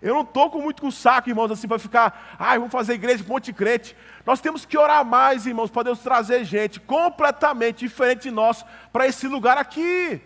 [0.04, 3.24] Eu não estou com muito com saco, irmãos, assim, para ficar, ai, vamos fazer igreja
[3.26, 3.96] Monte Crente.
[4.26, 9.08] Nós temos que orar mais, irmãos, para Deus trazer gente completamente diferente de nós para
[9.08, 10.22] esse lugar aqui.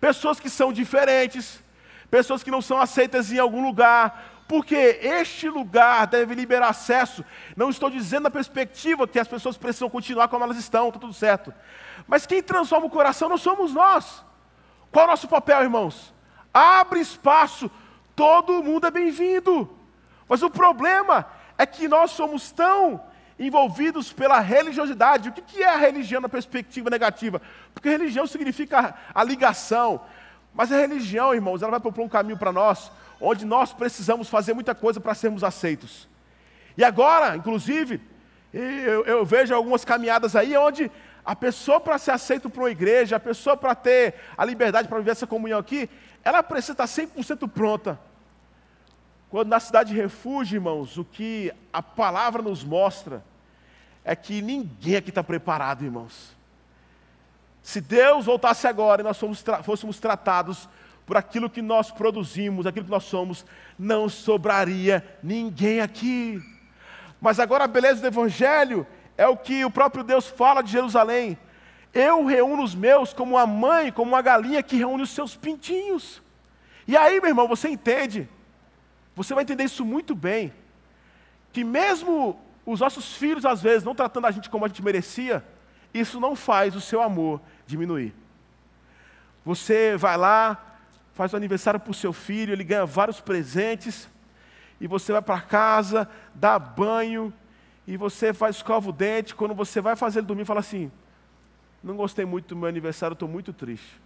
[0.00, 1.62] Pessoas que são diferentes,
[2.10, 7.22] pessoas que não são aceitas em algum lugar, porque este lugar deve liberar acesso.
[7.54, 11.12] Não estou dizendo na perspectiva que as pessoas precisam continuar como elas estão, está tudo
[11.12, 11.52] certo.
[12.06, 14.24] Mas quem transforma o coração não somos nós.
[14.90, 16.14] Qual é o nosso papel, irmãos?
[16.52, 17.70] Abre espaço
[18.14, 19.68] todo mundo é bem-vindo.
[20.28, 21.26] Mas o problema
[21.58, 23.00] é que nós somos tão
[23.38, 25.28] envolvidos pela religiosidade.
[25.28, 27.40] O que é a religião na perspectiva negativa?
[27.74, 30.00] Porque religião significa a ligação.
[30.54, 34.54] Mas a religião, irmãos, ela vai propor um caminho para nós, onde nós precisamos fazer
[34.54, 36.08] muita coisa para sermos aceitos.
[36.76, 38.00] E agora, inclusive,
[38.52, 40.90] eu, eu vejo algumas caminhadas aí onde
[41.24, 44.98] a pessoa para ser aceito para uma igreja, a pessoa para ter a liberdade para
[44.98, 45.88] viver essa comunhão aqui,
[46.24, 47.98] ela precisa estar 100% pronta.
[49.30, 53.24] Quando na cidade de refúgio, irmãos, o que a palavra nos mostra
[54.04, 56.36] é que ninguém aqui está preparado, irmãos.
[57.62, 60.68] Se Deus voltasse agora e nós tra fôssemos tratados
[61.06, 63.44] por aquilo que nós produzimos, aquilo que nós somos,
[63.78, 66.40] não sobraria ninguém aqui.
[67.20, 71.38] Mas agora a beleza do Evangelho é o que o próprio Deus fala de Jerusalém.
[71.94, 76.22] Eu reúno os meus como uma mãe, como uma galinha que reúne os seus pintinhos.
[76.86, 78.28] E aí, meu irmão, você entende,
[79.14, 80.52] você vai entender isso muito bem,
[81.52, 85.44] que mesmo os nossos filhos, às vezes, não tratando a gente como a gente merecia,
[85.92, 88.14] isso não faz o seu amor diminuir.
[89.44, 90.78] Você vai lá,
[91.12, 94.08] faz o aniversário para o seu filho, ele ganha vários presentes,
[94.80, 97.32] e você vai para casa, dá banho,
[97.86, 99.34] e você faz escova o dente.
[99.34, 100.90] Quando você vai fazer ele dormir, fala assim:
[101.82, 104.00] Não gostei muito do meu aniversário, estou muito triste.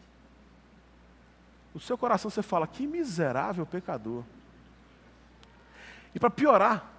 [1.74, 4.24] No seu coração você fala: Que miserável pecador.
[6.14, 6.90] E para piorar,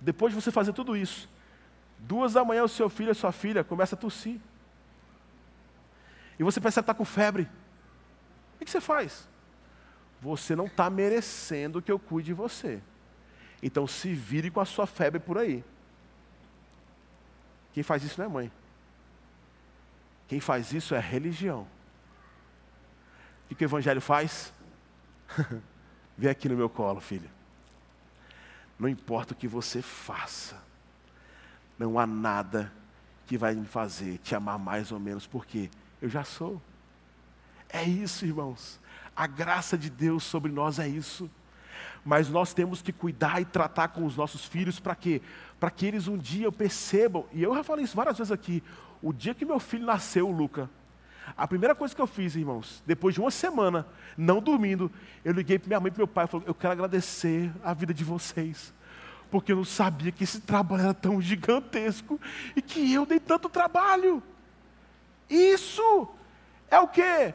[0.00, 1.28] depois de você fazer tudo isso,
[1.96, 4.40] duas da manhã o seu filho e a sua filha começa a tossir.
[6.36, 7.48] E você percebe que está com febre.
[8.60, 9.28] O que você faz?
[10.20, 12.82] Você não está merecendo que eu cuide de você.
[13.62, 15.64] Então se vire com a sua febre por aí.
[17.72, 18.52] Quem faz isso não é mãe.
[20.28, 21.66] Quem faz isso é religião.
[23.50, 24.52] O que o evangelho faz?
[26.16, 27.28] Vem aqui no meu colo, filho.
[28.78, 30.60] Não importa o que você faça,
[31.78, 32.72] não há nada
[33.26, 36.60] que vai me fazer te amar mais ou menos, porque eu já sou.
[37.68, 38.80] É isso, irmãos.
[39.14, 41.30] A graça de Deus sobre nós é isso.
[42.04, 45.22] Mas nós temos que cuidar e tratar com os nossos filhos para quê?
[45.60, 48.62] Para que eles um dia percebam, e eu já falei isso várias vezes aqui,
[49.02, 50.70] o dia que meu filho nasceu, o Luca,
[51.36, 53.86] a primeira coisa que eu fiz, irmãos, depois de uma semana,
[54.16, 54.90] não dormindo,
[55.24, 57.72] eu liguei para minha mãe e para meu pai e falei, eu quero agradecer a
[57.72, 58.72] vida de vocês.
[59.30, 62.20] Porque eu não sabia que esse trabalho era tão gigantesco
[62.54, 64.22] e que eu dei tanto trabalho.
[65.28, 66.08] Isso
[66.70, 67.34] é o que?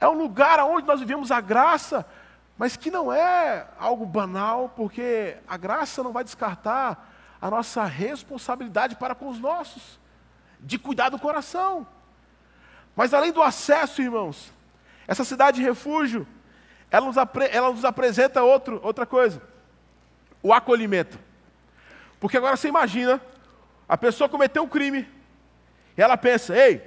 [0.00, 2.04] É um lugar onde nós vivemos a graça,
[2.58, 8.96] mas que não é algo banal, porque a graça não vai descartar a nossa responsabilidade
[8.96, 10.00] para com os nossos,
[10.66, 11.86] de cuidar do coração.
[12.96, 14.52] Mas além do acesso, irmãos,
[15.06, 16.26] essa cidade de refúgio,
[16.90, 19.40] ela nos, apre ela nos apresenta outro, outra coisa:
[20.42, 21.18] o acolhimento.
[22.18, 23.20] Porque agora você imagina,
[23.88, 25.08] a pessoa cometeu um crime,
[25.96, 26.84] e ela pensa: ei,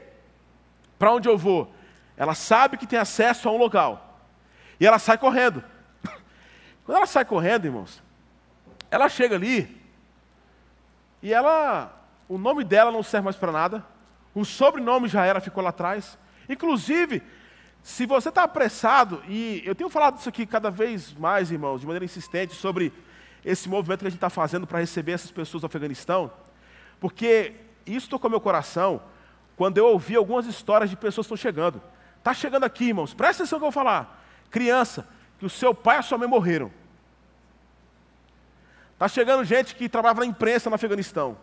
[0.98, 1.74] para onde eu vou?
[2.18, 4.20] Ela sabe que tem acesso a um local.
[4.78, 5.64] E ela sai correndo.
[6.84, 8.04] Quando ela sai correndo, irmãos,
[8.92, 9.80] ela chega ali
[11.22, 11.94] e ela,
[12.30, 13.84] o nome dela não serve mais para nada.
[14.36, 16.18] O sobrenome já era, ficou lá atrás.
[16.48, 17.24] Inclusive,
[17.82, 21.88] se você está apressado, e eu tenho falado isso aqui cada vez mais, irmãos, de
[21.88, 22.94] maneira insistente, sobre
[23.44, 26.32] esse movimento que a gente está fazendo para receber essas pessoas do Afeganistão,
[27.00, 29.02] porque isso tocou meu coração
[29.58, 31.82] quando eu ouvi algumas histórias de pessoas que estão chegando.
[32.18, 34.24] Está chegando aqui, irmãos, presta atenção no que eu vou falar.
[34.52, 35.08] Criança,
[35.40, 36.72] que o seu pai e a sua mãe morreram.
[38.94, 41.38] Está chegando gente que trabalhava na imprensa no Afeganistão.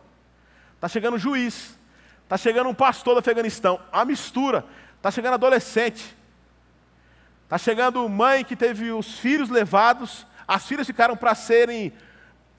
[0.77, 1.77] Está chegando juiz.
[2.23, 3.81] Está chegando um pastor do Afeganistão.
[3.93, 4.65] A mistura.
[4.97, 6.17] Está chegando adolescente.
[7.45, 10.27] Está chegando mãe que teve os filhos levados.
[10.47, 11.93] As filhas ficaram para serem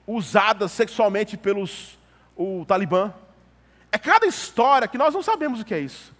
[0.05, 1.97] usadas sexualmente pelos
[2.35, 3.13] o Talibã.
[3.91, 6.13] É cada história que nós não sabemos o que é isso.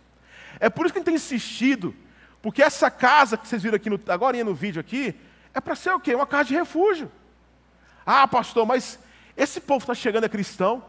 [0.60, 1.96] É por isso que a gente tem insistido,
[2.42, 5.16] porque essa casa que vocês viram aqui no, agora no vídeo aqui,
[5.54, 6.16] é para ser o quê?
[6.16, 7.12] Uma casa de refúgio.
[8.06, 9.00] Ah, pastor, mas
[9.36, 10.84] esse povo está chegando é cristão.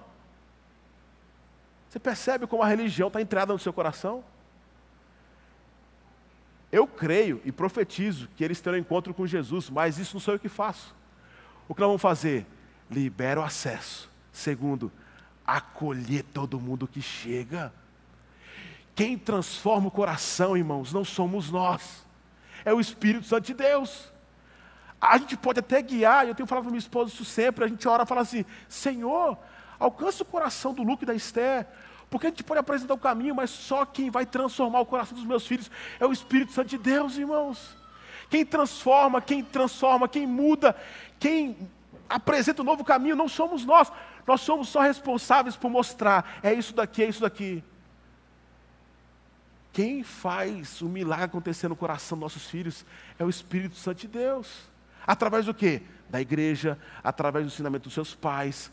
[1.89, 4.23] Você percebe como a religião está entrada no seu coração?
[6.71, 10.41] Eu creio e profetizo que eles terão encontro com Jesus, mas isso não sou eu
[10.41, 10.95] que faço.
[11.67, 12.47] O que nós vamos fazer?
[12.91, 14.11] Libera o acesso.
[14.31, 14.93] Segundo,
[15.47, 17.73] acolher todo mundo que chega.
[18.95, 22.05] Quem transforma o coração, irmãos, não somos nós,
[22.65, 24.13] é o Espírito Santo de Deus.
[25.01, 27.87] A gente pode até guiar, eu tenho falado para minha esposa isso sempre, a gente
[27.89, 29.39] ora e fala assim: Senhor,
[29.79, 31.67] alcança o coração do Luke e da Esther,
[32.11, 35.27] porque a gente pode apresentar o caminho, mas só quem vai transformar o coração dos
[35.27, 37.77] meus filhos é o Espírito Santo de Deus, irmãos.
[38.31, 40.75] Quem transforma, quem transforma, quem muda,
[41.19, 41.57] quem
[42.09, 43.93] apresenta um novo caminho, não somos nós.
[44.27, 47.65] Nós somos só responsáveis por mostrar, é isso daqui, é isso daqui.
[49.73, 52.85] Quem faz o milagre acontecer no coração dos nossos filhos
[53.19, 54.69] é o Espírito Santo de Deus.
[55.07, 55.83] Através do quê?
[56.11, 58.73] Da igreja, através do ensinamento dos seus pais.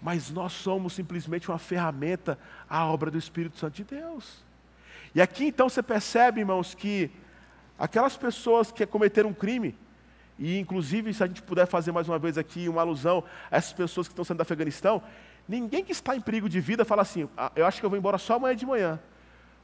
[0.00, 4.44] Mas nós somos simplesmente uma ferramenta à obra do Espírito Santo de Deus.
[5.14, 7.10] E aqui então você percebe, irmãos, que
[7.78, 9.76] aquelas pessoas que cometeram um crime,
[10.38, 13.72] e inclusive se a gente puder fazer mais uma vez aqui uma alusão a essas
[13.72, 15.02] pessoas que estão saindo do Afeganistão,
[15.48, 17.98] ninguém que está em perigo de vida fala assim, ah, eu acho que eu vou
[17.98, 18.98] embora só amanhã de manhã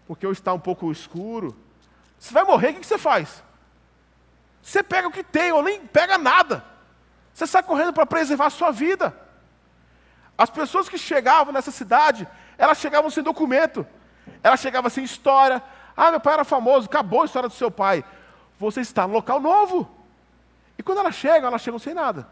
[0.06, 1.56] porque hoje está um pouco escuro.
[2.18, 3.42] Você vai morrer, o que você faz?
[4.62, 6.64] Você pega o que tem, ou nem pega nada.
[7.34, 9.14] Você sai correndo para preservar a sua vida.
[10.36, 12.28] As pessoas que chegavam nessa cidade,
[12.58, 13.86] elas chegavam sem documento.
[14.42, 15.62] Elas chegavam sem história.
[15.96, 18.04] Ah, meu pai era famoso, acabou a história do seu pai.
[18.58, 19.90] Você está no local novo.
[20.78, 22.28] E quando elas chegam, elas chegam sem nada.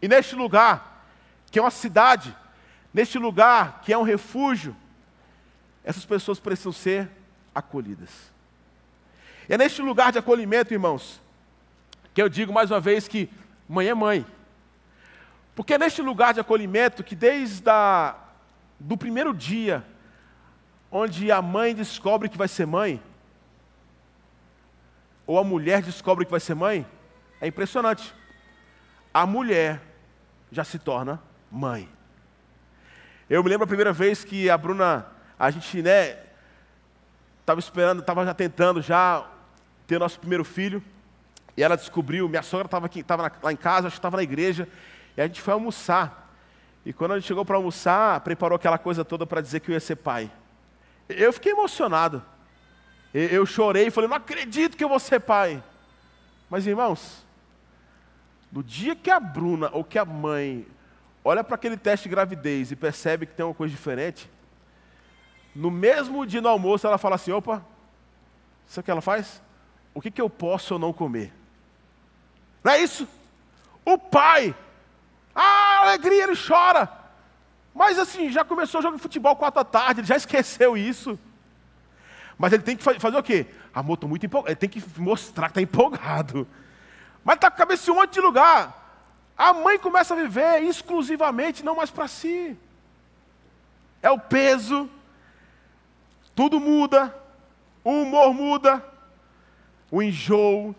[0.00, 1.04] E neste lugar,
[1.50, 2.36] que é uma cidade,
[2.94, 4.76] neste lugar que é um refúgio,
[5.84, 7.10] essas pessoas precisam ser
[7.54, 8.32] acolhidas.
[9.48, 11.20] E é neste lugar de acolhimento, irmãos,
[12.14, 13.28] que eu digo mais uma vez que
[13.68, 14.24] mãe é mãe.
[15.54, 18.16] Porque é neste lugar de acolhimento que desde a,
[18.78, 19.84] do primeiro dia,
[20.90, 23.02] onde a mãe descobre que vai ser mãe,
[25.26, 26.86] ou a mulher descobre que vai ser mãe,
[27.40, 28.14] é impressionante.
[29.12, 29.80] A mulher
[30.50, 31.88] já se torna mãe.
[33.28, 35.06] Eu me lembro a primeira vez que a Bruna,
[35.38, 36.18] a gente, né,
[37.40, 39.26] estava esperando, estava já tentando já
[39.86, 40.82] ter nosso primeiro filho,
[41.56, 44.68] e ela descobriu, minha sogra estava estava lá em casa, acho que estava na igreja,
[45.16, 46.32] e a gente foi almoçar.
[46.84, 49.74] E quando a gente chegou para almoçar, preparou aquela coisa toda para dizer que eu
[49.74, 50.30] ia ser pai.
[51.08, 52.22] Eu fiquei emocionado.
[53.12, 55.62] Eu chorei e falei, não acredito que eu vou ser pai.
[56.48, 57.24] Mas irmãos,
[58.50, 60.66] no dia que a Bruna ou que a mãe
[61.24, 64.30] olha para aquele teste de gravidez e percebe que tem uma coisa diferente,
[65.54, 67.64] no mesmo dia no almoço ela fala assim: opa,
[68.66, 69.42] sabe o que ela faz?
[69.94, 71.32] O que, que eu posso ou não comer?
[72.64, 73.06] Não é isso?
[73.84, 74.54] O pai,
[75.34, 76.90] ah, alegria, ele chora.
[77.74, 81.18] Mas assim, já começou o jogo de futebol quatro da tarde, ele já esqueceu isso.
[82.38, 83.46] Mas ele tem que fazer o quê?
[83.74, 84.50] Amor, estou muito empolgado.
[84.50, 86.46] Ele tem que mostrar que está empolgado.
[87.24, 88.82] Mas está com a cabeça em um monte de lugar.
[89.36, 92.56] A mãe começa a viver exclusivamente, não mais para si.
[94.02, 94.90] É o peso,
[96.34, 97.14] tudo muda,
[97.84, 98.84] o humor muda,
[99.90, 100.74] o enjoo.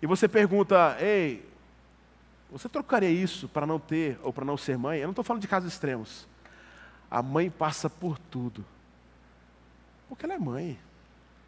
[0.00, 1.48] E você pergunta, ei,
[2.52, 4.98] você trocaria isso para não ter ou para não ser mãe?
[4.98, 6.28] Eu não estou falando de casos extremos.
[7.10, 8.62] A mãe passa por tudo.
[10.06, 10.78] Porque ela é mãe.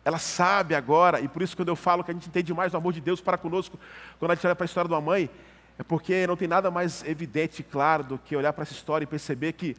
[0.03, 2.77] Ela sabe agora, e por isso quando eu falo que a gente entende mais o
[2.79, 3.79] amor de Deus para conosco,
[4.19, 5.31] quando a gente olha para a história de uma mãe,
[5.79, 9.05] é porque não tem nada mais evidente e claro do que olhar para essa história
[9.05, 9.77] e perceber que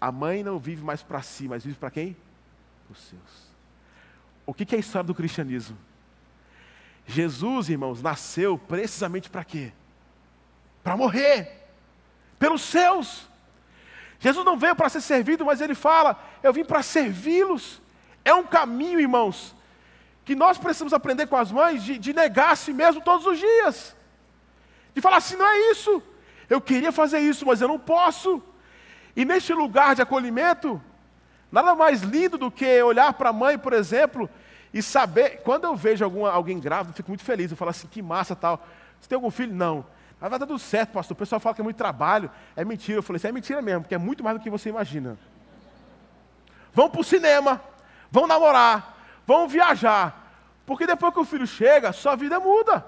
[0.00, 2.14] a mãe não vive mais para si, mas vive para quem?
[2.86, 3.54] Para os seus.
[4.44, 5.76] O que é a história do cristianismo?
[7.06, 9.72] Jesus, irmãos, nasceu precisamente para quê?
[10.84, 11.66] Para morrer.
[12.38, 13.26] Pelos seus.
[14.20, 17.82] Jesus não veio para ser servido, mas ele fala: Eu vim para servi-los.
[18.24, 19.54] É um caminho, irmãos,
[20.24, 23.38] que nós precisamos aprender com as mães de, de negar a si mesmo todos os
[23.38, 23.96] dias.
[24.94, 26.02] De falar assim: não é isso.
[26.48, 28.42] Eu queria fazer isso, mas eu não posso.
[29.16, 30.80] E neste lugar de acolhimento,
[31.50, 34.28] nada mais lindo do que olhar para a mãe, por exemplo,
[34.72, 35.42] e saber.
[35.42, 37.50] Quando eu vejo alguma, alguém grávido, eu fico muito feliz.
[37.50, 38.66] Eu falo assim: que massa tal.
[39.00, 39.54] Você tem algum filho?
[39.54, 39.84] Não.
[40.24, 41.14] Mas vai dar tudo certo, pastor.
[41.14, 42.30] O pessoal fala que é muito trabalho.
[42.56, 42.98] É mentira.
[42.98, 45.18] Eu falei é mentira mesmo, porque é muito mais do que você imagina.
[46.72, 47.60] Vão para o cinema
[48.14, 48.96] vão namorar,
[49.26, 50.22] vão viajar.
[50.64, 52.86] Porque depois que o filho chega, sua vida muda.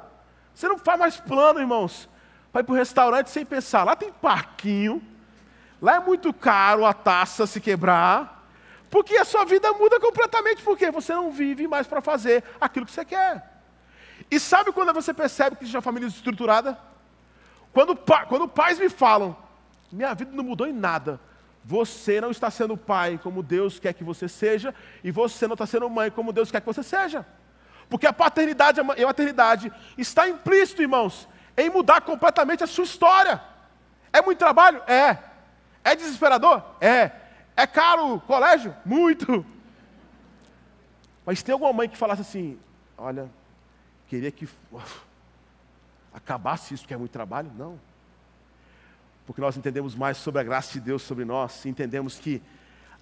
[0.55, 2.09] Você não faz mais plano, irmãos,
[2.55, 3.82] ir para o restaurante sem pensar.
[3.82, 5.03] Lá tem parquinho,
[5.82, 8.49] lá é muito caro a taça se quebrar.
[8.89, 12.93] Porque a sua vida muda completamente, porque você não vive mais para fazer aquilo que
[12.93, 13.61] você quer.
[14.30, 16.78] E sabe quando você percebe que existe uma família estruturada?
[17.77, 19.37] Quando, quando pais me falam,
[19.93, 21.20] minha vida não mudou em nada,
[21.62, 24.74] você não está sendo pai como Deus quer que você seja,
[25.05, 27.27] e você não está sendo mãe como Deus quer que você seja.
[27.91, 33.43] Porque a paternidade e a maternidade está implícito, irmãos, em mudar completamente a sua história.
[34.11, 34.83] É muito trabalho?
[34.87, 35.18] É.
[35.85, 36.62] É desesperador?
[36.81, 37.11] É.
[37.55, 38.74] É caro o colégio?
[38.87, 39.45] Muito.
[41.27, 42.59] Mas tem alguma mãe que falasse assim:
[42.97, 43.29] olha,
[44.09, 44.49] queria que
[46.17, 47.53] acabasse isso, porque é muito trabalho?
[47.55, 47.79] Não
[49.27, 52.41] porque nós entendemos mais sobre a graça de Deus sobre nós, e entendemos que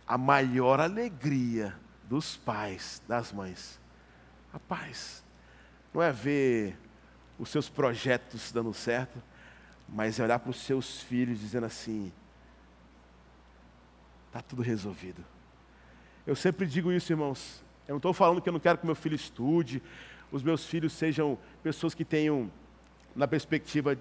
[0.06, 1.74] a maior alegria
[2.08, 3.78] dos pais, das mães,
[4.52, 5.22] a paz,
[5.92, 6.78] não é ver
[7.38, 9.22] os seus projetos dando certo,
[9.86, 12.10] mas é olhar para os seus filhos dizendo assim:
[14.26, 15.22] está tudo resolvido.
[16.26, 17.62] Eu sempre digo isso, irmãos.
[17.86, 19.82] Eu não estou falando que eu não quero que meu filho estude,
[20.32, 22.50] os meus filhos sejam pessoas que tenham,
[23.14, 23.96] na perspectiva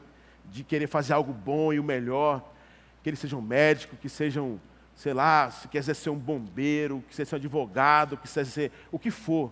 [0.46, 2.44] de querer fazer algo bom e o melhor,
[3.02, 4.60] que eles sejam médicos, que sejam,
[4.96, 9.00] sei lá, se quiser ser um bombeiro, que seja um advogado, que seja ser o
[9.00, 9.52] que for,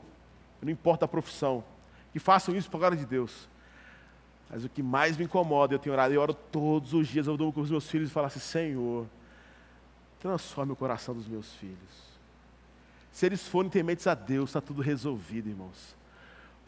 [0.61, 1.63] não importa a profissão,
[2.13, 3.49] que façam isso a glória de Deus.
[4.49, 7.37] Mas o que mais me incomoda, eu tenho orado, eu oro todos os dias, eu
[7.37, 9.07] dou com os meus filhos e falo assim, Senhor,
[10.19, 12.11] transforme o coração dos meus filhos.
[13.11, 15.95] Se eles forem tementes a Deus, está tudo resolvido, irmãos.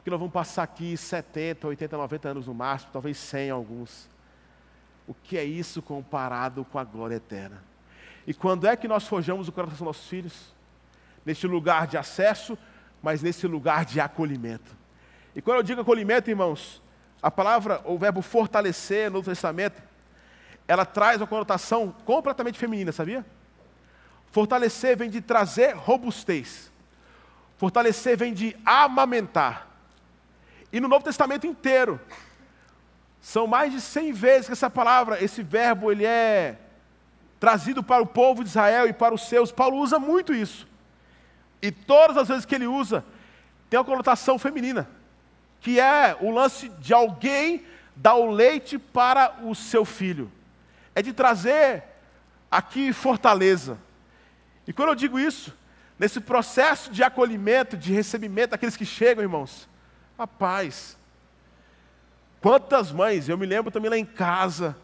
[0.04, 4.10] Porque nós vamos passar aqui 70, 80, 90 anos no máximo, talvez 100 alguns.
[5.08, 7.64] O que é isso comparado com a glória eterna?
[8.28, 10.54] E quando é que nós forjamos o coração dos nossos filhos?
[11.26, 12.58] Neste lugar de acesso,
[13.02, 14.76] mas nesse lugar de acolhimento.
[15.34, 16.82] E quando eu digo acolhimento, irmãos,
[17.22, 19.82] a palavra, o verbo fortalecer no Novo Testamento,
[20.68, 23.26] ela traz uma conotação completamente feminina, sabia?
[24.34, 26.70] Fortalecer vem de trazer robustez.
[27.58, 29.72] Fortalecer vem de amamentar.
[30.74, 32.02] E no Novo Testamento inteiro,
[33.22, 36.58] são mais de 100 vezes que essa palavra, esse verbo, ele é
[37.40, 39.52] trazido para o povo de Israel e para os seus.
[39.52, 40.68] Paulo usa muito isso.
[41.62, 43.06] E todas as vezes que ele usa,
[43.70, 44.90] tem uma conotação feminina,
[45.62, 47.64] que é o lance de alguém
[47.96, 50.32] dar o leite para o seu filho.
[50.96, 51.84] É de trazer
[52.50, 53.78] aqui fortaleza.
[54.68, 55.56] E quando eu digo isso,
[56.00, 59.68] nesse processo de acolhimento, de recebimento daqueles que chegam, irmãos,
[60.18, 60.98] a paz.
[62.42, 64.76] Quantas mães, eu me lembro também lá em casa,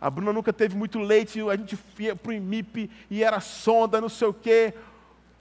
[0.00, 4.00] a Bruna nunca teve muito leite, a gente ia para o IMIP e era sonda,
[4.00, 4.74] não sei o quê.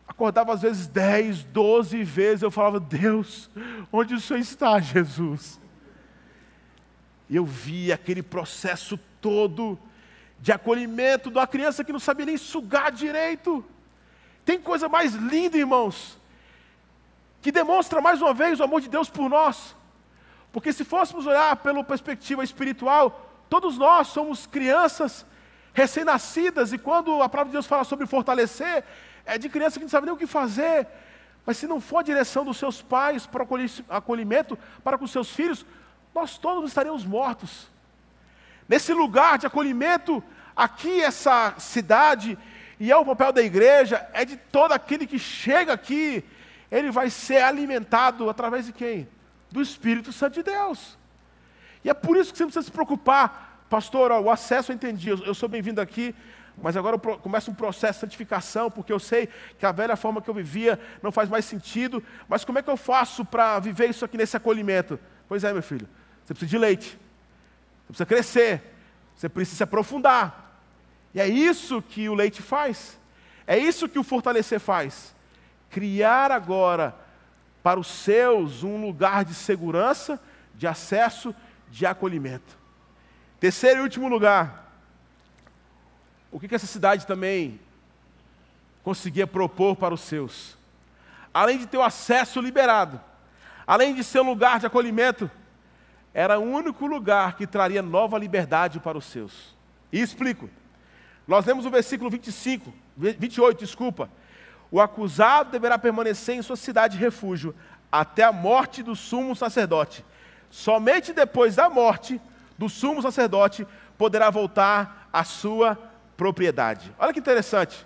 [0.07, 3.49] Acordava às vezes 10, 12 vezes, eu falava, Deus,
[3.91, 5.59] onde o Senhor está, Jesus?
[7.29, 9.79] E eu via aquele processo todo
[10.39, 13.63] de acolhimento de uma criança que não sabia nem sugar direito.
[14.43, 16.19] Tem coisa mais linda, irmãos,
[17.41, 19.75] que demonstra mais uma vez o amor de Deus por nós.
[20.51, 25.25] Porque se fôssemos olhar pela perspectiva espiritual, todos nós somos crianças
[25.73, 28.83] recém-nascidas, e quando a palavra de Deus fala sobre fortalecer,
[29.25, 30.87] é de criança que não sabe nem o que fazer.
[31.45, 33.47] Mas se não for a direção dos seus pais para o
[33.89, 35.65] acolhimento para com seus filhos,
[36.13, 37.69] nós todos estaremos mortos.
[38.67, 40.23] Nesse lugar de acolhimento,
[40.55, 42.37] aqui essa cidade,
[42.79, 46.23] e é o papel da igreja, é de todo aquele que chega aqui,
[46.71, 49.07] ele vai ser alimentado através de quem?
[49.51, 50.97] Do Espírito Santo de Deus.
[51.83, 55.09] E é por isso que você precisa se preocupar, pastor, ó, o acesso eu entendi,
[55.09, 56.15] eu, eu sou bem-vindo aqui,
[56.61, 60.29] mas agora começa um processo de santificação, porque eu sei que a velha forma que
[60.29, 64.05] eu vivia não faz mais sentido, mas como é que eu faço para viver isso
[64.05, 64.99] aqui nesse acolhimento?
[65.27, 65.87] Pois é, meu filho,
[66.23, 66.99] você precisa de leite,
[67.87, 68.63] você precisa crescer,
[69.15, 70.59] você precisa se aprofundar.
[71.13, 72.99] E é isso que o leite faz,
[73.47, 75.15] é isso que o fortalecer faz.
[75.71, 76.95] Criar agora
[77.63, 80.19] para os seus um lugar de segurança,
[80.53, 81.33] de acesso,
[81.69, 82.57] de acolhimento.
[83.39, 84.71] Terceiro e último lugar,
[86.31, 87.59] o que, essa cidade também
[88.83, 90.57] conseguia propor para os seus?
[91.33, 93.01] Além de ter o acesso liberado,
[93.65, 95.29] além de ser um lugar de acolhimento,
[96.13, 99.55] era o único lugar que traria nova liberdade para os seus.
[99.91, 100.49] E explico.
[101.27, 104.09] Nós lemos o versículo 25, 28, desculpa.
[104.71, 107.53] O acusado deverá permanecer em sua cidade de refúgio
[107.91, 110.05] até a morte do sumo sacerdote.
[110.49, 112.21] Somente depois da morte
[112.57, 113.67] do sumo sacerdote
[113.97, 115.77] poderá voltar à sua
[116.15, 116.93] propriedade.
[116.97, 117.85] Olha que interessante.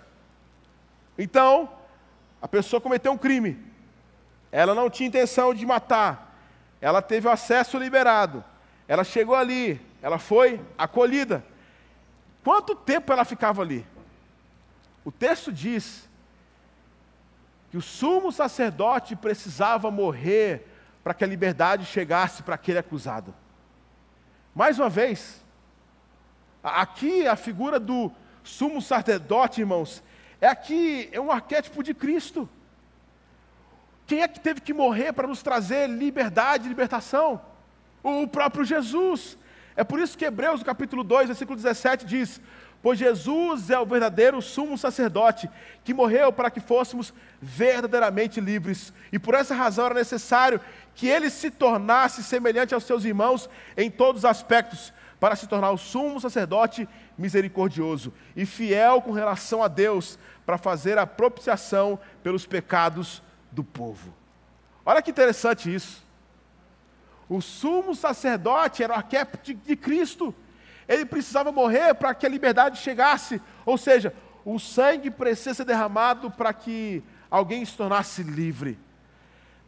[1.18, 1.68] Então,
[2.40, 3.58] a pessoa cometeu um crime.
[4.52, 6.38] Ela não tinha intenção de matar.
[6.80, 8.44] Ela teve o acesso liberado.
[8.86, 11.44] Ela chegou ali, ela foi acolhida.
[12.44, 13.84] Quanto tempo ela ficava ali?
[15.04, 16.08] O texto diz
[17.70, 20.66] que o sumo sacerdote precisava morrer
[21.02, 23.34] para que a liberdade chegasse para aquele acusado.
[24.54, 25.42] Mais uma vez,
[26.62, 28.10] aqui a figura do
[28.42, 30.02] sumo sacerdote, irmãos,
[30.40, 32.48] é aqui é um arquétipo de Cristo.
[34.06, 37.40] Quem é que teve que morrer para nos trazer liberdade, libertação?
[38.02, 39.36] O próprio Jesus.
[39.74, 42.40] É por isso que Hebreus, capítulo 2, versículo 17 diz:
[42.86, 45.50] Pois Jesus é o verdadeiro sumo sacerdote,
[45.82, 47.12] que morreu para que fôssemos
[47.42, 48.92] verdadeiramente livres.
[49.10, 50.60] E por essa razão era necessário
[50.94, 55.72] que ele se tornasse semelhante aos seus irmãos em todos os aspectos, para se tornar
[55.72, 60.16] o sumo sacerdote misericordioso e fiel com relação a Deus,
[60.46, 63.20] para fazer a propiciação pelos pecados
[63.50, 64.14] do povo.
[64.84, 66.06] Olha que interessante isso.
[67.28, 70.32] O sumo sacerdote era o arquétipo de, de Cristo.
[70.88, 73.40] Ele precisava morrer para que a liberdade chegasse.
[73.64, 74.14] Ou seja,
[74.44, 78.78] o sangue precisa ser derramado para que alguém se tornasse livre.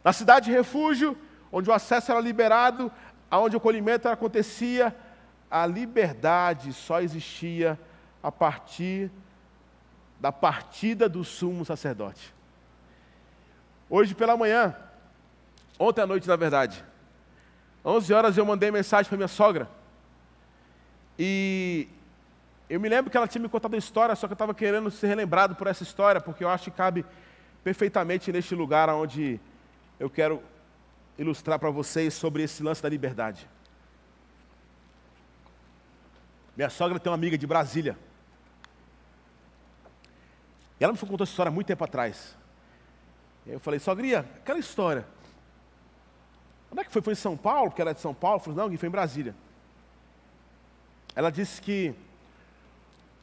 [0.03, 1.17] Na cidade de refúgio,
[1.51, 2.91] onde o acesso era liberado,
[3.31, 4.95] onde o acolhimento acontecia,
[5.51, 7.77] a liberdade só existia
[8.21, 9.11] a partir
[10.19, 12.33] da partida do sumo sacerdote.
[13.89, 14.75] Hoje pela manhã,
[15.77, 16.83] ontem à noite na verdade,
[17.83, 19.67] 11 horas eu mandei mensagem para minha sogra.
[21.21, 21.89] E
[22.69, 24.89] eu me lembro que ela tinha me contado uma história, só que eu estava querendo
[24.89, 27.05] ser relembrado por essa história, porque eu acho que cabe
[27.61, 29.37] perfeitamente neste lugar onde
[29.99, 30.41] eu quero
[31.17, 33.49] ilustrar para vocês sobre esse lance da liberdade.
[36.55, 37.97] Minha sogra tem uma amiga de Brasília.
[40.79, 42.37] E ela me contou essa história muito tempo atrás.
[43.45, 45.05] E eu falei, sogria, aquela história.
[46.71, 47.01] Onde é que foi?
[47.01, 48.37] Foi em São Paulo, porque ela é de São Paulo?
[48.37, 49.35] Eu falei, não, foi em Brasília.
[51.19, 51.93] Ela disse que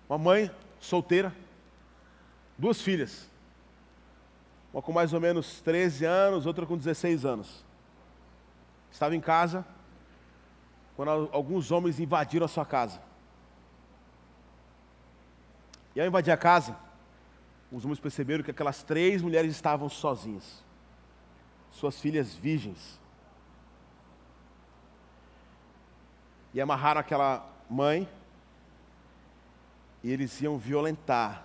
[0.07, 1.35] uma mãe solteira,
[2.59, 3.27] duas filhas.
[4.71, 7.65] uma com mais ou menos 13 anos, outra com 16 anos.
[8.93, 9.65] Estava em casa,
[10.95, 13.01] quando alguns homens invadiram a sua casa.
[15.95, 16.77] E ao invadir a casa,
[17.73, 20.63] os homens perceberam que aquelas três mulheres estavam sozinhas,
[21.71, 23.01] suas filhas virgens.
[26.53, 28.09] E amarraram aquela mãe,
[30.03, 31.45] e eles iam violentar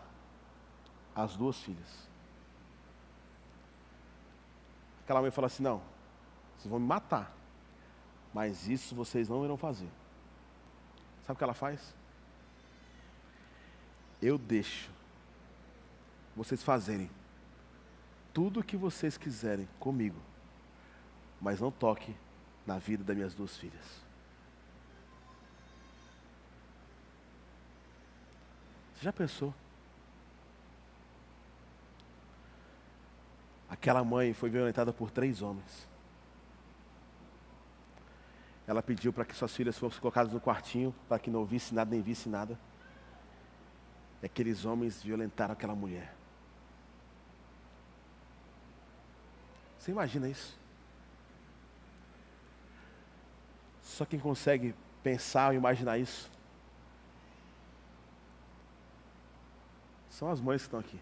[1.15, 2.07] as duas filhas.
[5.03, 5.82] Aquela mãe falou assim: Não,
[6.57, 7.36] vocês vão me matar,
[8.34, 9.89] mas isso vocês não irão fazer.
[11.24, 11.93] Sabe o que ela faz?
[14.22, 14.89] Eu deixo
[16.36, 17.09] vocês fazerem
[18.34, 20.19] tudo o que vocês quiserem comigo,
[21.41, 22.15] mas não toque
[22.65, 24.11] na vida das minhas duas filhas.
[29.02, 29.52] Já pensou?
[33.68, 35.89] Aquela mãe foi violentada por três homens.
[38.68, 41.89] Ela pediu para que suas filhas fossem colocadas no quartinho, para que não ouvisse nada
[41.89, 42.60] nem visse nada.
[44.22, 46.14] E aqueles homens violentaram aquela mulher.
[49.80, 50.56] Você imagina isso?
[53.82, 56.30] Só quem consegue pensar ou imaginar isso
[60.22, 60.99] são as mães que estão aqui.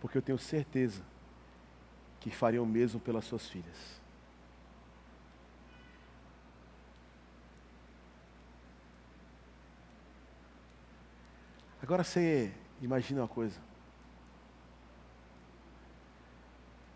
[0.00, 1.02] Porque eu tenho certeza
[2.20, 4.00] que fariam o mesmo pelas suas filhas.
[11.82, 13.60] Agora você imagina uma coisa.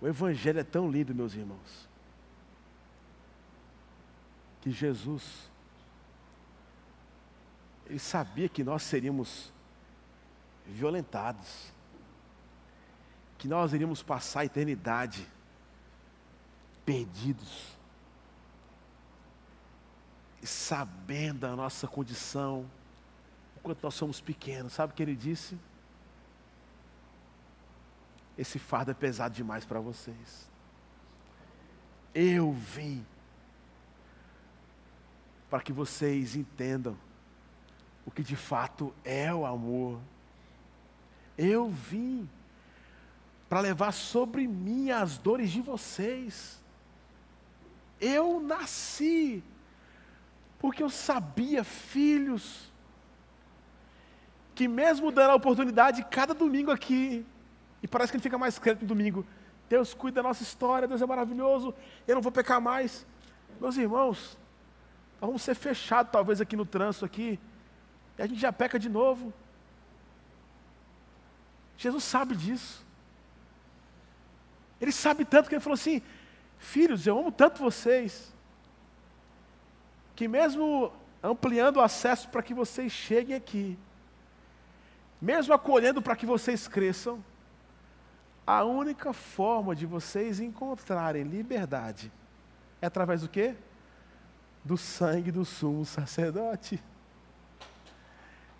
[0.00, 1.88] O Evangelho é tão lindo, meus irmãos,
[4.60, 5.50] que Jesus,
[7.86, 9.52] Ele sabia que nós seríamos
[10.66, 11.72] violentados,
[13.38, 15.26] que nós iríamos passar a eternidade
[16.84, 17.76] perdidos,
[20.42, 22.70] e sabendo da nossa condição,
[23.56, 25.58] o quanto nós somos pequenos, sabe o que Ele disse?
[28.36, 30.50] esse fardo é pesado demais para vocês.
[32.14, 33.04] Eu vim
[35.48, 36.96] para que vocês entendam
[38.04, 40.00] o que de fato é o amor.
[41.36, 42.28] Eu vim
[43.48, 46.62] para levar sobre mim as dores de vocês.
[48.00, 49.42] Eu nasci
[50.64, 52.72] porque eu sabia, filhos,
[54.54, 57.22] que mesmo dando a oportunidade cada domingo aqui,
[57.82, 59.26] e parece que ele fica mais crente no domingo.
[59.68, 61.74] Deus cuida da nossa história, Deus é maravilhoso,
[62.08, 63.06] eu não vou pecar mais.
[63.60, 64.38] Meus irmãos,
[65.20, 67.38] nós vamos ser fechados talvez aqui no trânsito aqui,
[68.16, 69.34] e a gente já peca de novo.
[71.76, 72.84] Jesus sabe disso.
[74.80, 76.02] Ele sabe tanto que ele falou assim:
[76.58, 78.32] Filhos, eu amo tanto vocês,
[80.14, 83.78] que mesmo ampliando o acesso para que vocês cheguem aqui,
[85.20, 87.22] mesmo acolhendo para que vocês cresçam,
[88.46, 92.12] a única forma de vocês encontrarem liberdade
[92.80, 93.54] é através do quê?
[94.62, 96.82] Do sangue do sumo sacerdote.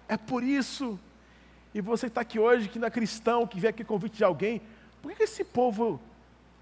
[0.08, 0.98] É por isso,
[1.74, 4.24] e você que está aqui hoje, que não é cristão, que vem aqui convite de
[4.24, 4.62] alguém,
[5.02, 6.00] por que esse povo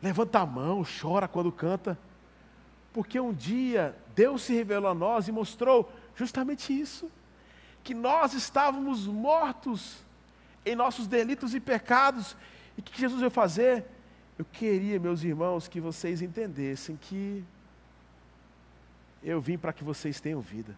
[0.03, 1.99] levanta a mão, chora quando canta?
[2.93, 7.11] Porque um dia Deus se revelou a nós e mostrou justamente isso:
[7.85, 9.99] que nós estávamos mortos
[10.65, 12.37] em nossos delitos e pecados,
[12.77, 13.85] e o que Jesus veio fazer?
[14.39, 17.45] Eu queria, meus irmãos, que vocês entendessem que
[19.23, 20.77] eu vim para que vocês tenham vida.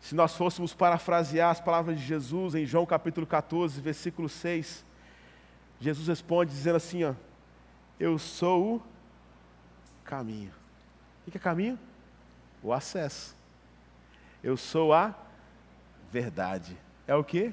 [0.00, 4.84] Se nós fôssemos parafrasear as palavras de Jesus em João capítulo 14, versículo 6,
[5.80, 7.14] Jesus responde dizendo assim: ó,
[7.98, 8.82] Eu sou o
[10.04, 10.52] caminho.
[11.26, 11.78] O que é caminho?
[12.62, 13.34] O acesso.
[14.42, 15.14] Eu sou a
[16.10, 16.76] verdade.
[17.06, 17.52] É o que?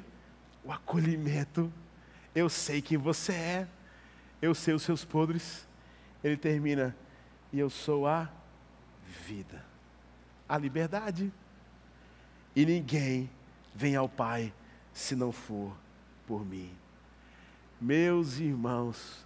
[0.64, 1.72] O acolhimento
[2.36, 3.68] eu sei quem você é,
[4.42, 5.68] eu sei os seus podres.
[6.24, 6.96] Ele termina,
[7.52, 8.30] e eu sou a
[9.28, 9.64] vida,
[10.48, 11.32] a liberdade.
[12.56, 13.30] E ninguém
[13.74, 14.54] vem ao Pai
[14.94, 15.76] se não for
[16.28, 16.72] por mim.
[17.82, 19.26] Meus irmãos,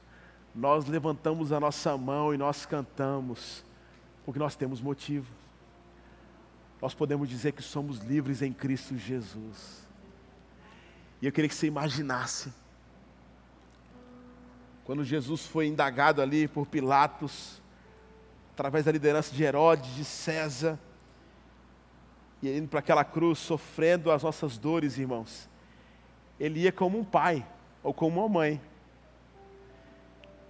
[0.55, 3.63] nós levantamos a nossa mão e nós cantamos,
[4.25, 5.31] porque nós temos motivo.
[6.81, 9.85] Nós podemos dizer que somos livres em Cristo Jesus.
[11.21, 12.51] E eu queria que você imaginasse
[14.87, 17.61] quando Jesus foi indagado ali por Pilatos,
[18.53, 20.79] através da liderança de Herodes, de César,
[22.55, 25.49] indo para aquela cruz, sofrendo as nossas dores, irmãos,
[26.39, 27.45] ele ia como um pai
[27.83, 28.61] ou como uma mãe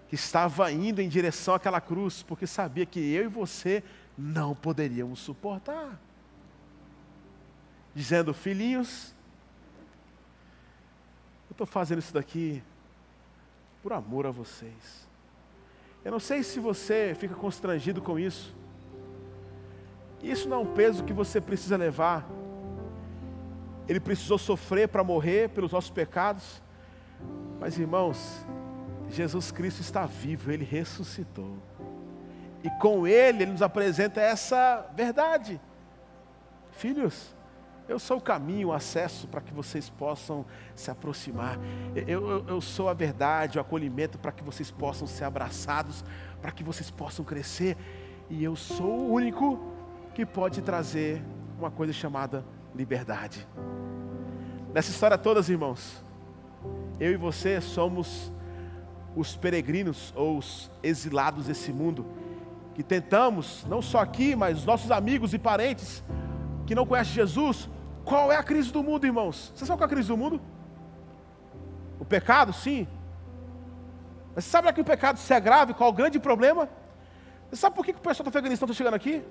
[0.10, 3.84] que estava indo em direção àquela cruz, porque sabia que eu e você
[4.18, 6.00] não poderíamos suportar.
[7.94, 9.14] Dizendo, filhinhos,
[11.50, 12.64] eu estou fazendo isso daqui
[13.82, 15.08] por amor a vocês.
[16.06, 18.56] Eu não sei se você fica constrangido com isso.
[20.22, 22.28] Isso não é um peso que você precisa levar.
[23.88, 26.62] Ele precisou sofrer para morrer pelos nossos pecados.
[27.60, 28.46] Mas irmãos,
[29.10, 31.58] Jesus Cristo está vivo, ele ressuscitou.
[32.64, 35.60] E com ele, ele nos apresenta essa verdade.
[36.72, 37.34] Filhos,
[37.88, 40.46] eu sou o caminho, o acesso para que vocês possam
[40.76, 41.58] se aproximar.
[41.96, 46.04] Eu, eu, eu, sou a verdade, o acolhimento para que vocês possam ser abraçados,
[46.42, 47.78] para que vocês possam crescer.
[48.30, 49.77] E eu sou o único
[50.18, 51.22] que pode trazer
[51.60, 52.44] uma coisa chamada
[52.74, 53.48] liberdade.
[54.74, 56.04] Nessa história toda, irmãos,
[57.00, 58.34] eu e você somos
[59.16, 62.04] os peregrinos ou os exilados desse mundo,
[62.74, 66.04] que tentamos, não só aqui, mas nossos amigos e parentes
[66.66, 67.70] que não conhecem Jesus,
[68.04, 69.54] qual é a crise do mundo, irmãos?
[69.54, 70.42] Você sabe qual é a crise do mundo?
[72.00, 72.88] O pecado, sim.
[74.34, 75.76] Mas sabe que o pecado se é grave?
[75.76, 76.68] Qual é o grande problema?
[77.52, 79.24] Você sabe por que o pessoal do Afeganistão está chegando aqui?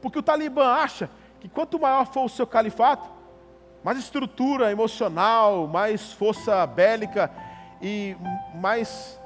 [0.00, 3.08] Porque o Talibã acha que quanto maior for o seu califato,
[3.82, 7.30] mais estrutura emocional, mais força bélica
[7.80, 8.16] e
[8.54, 9.18] mais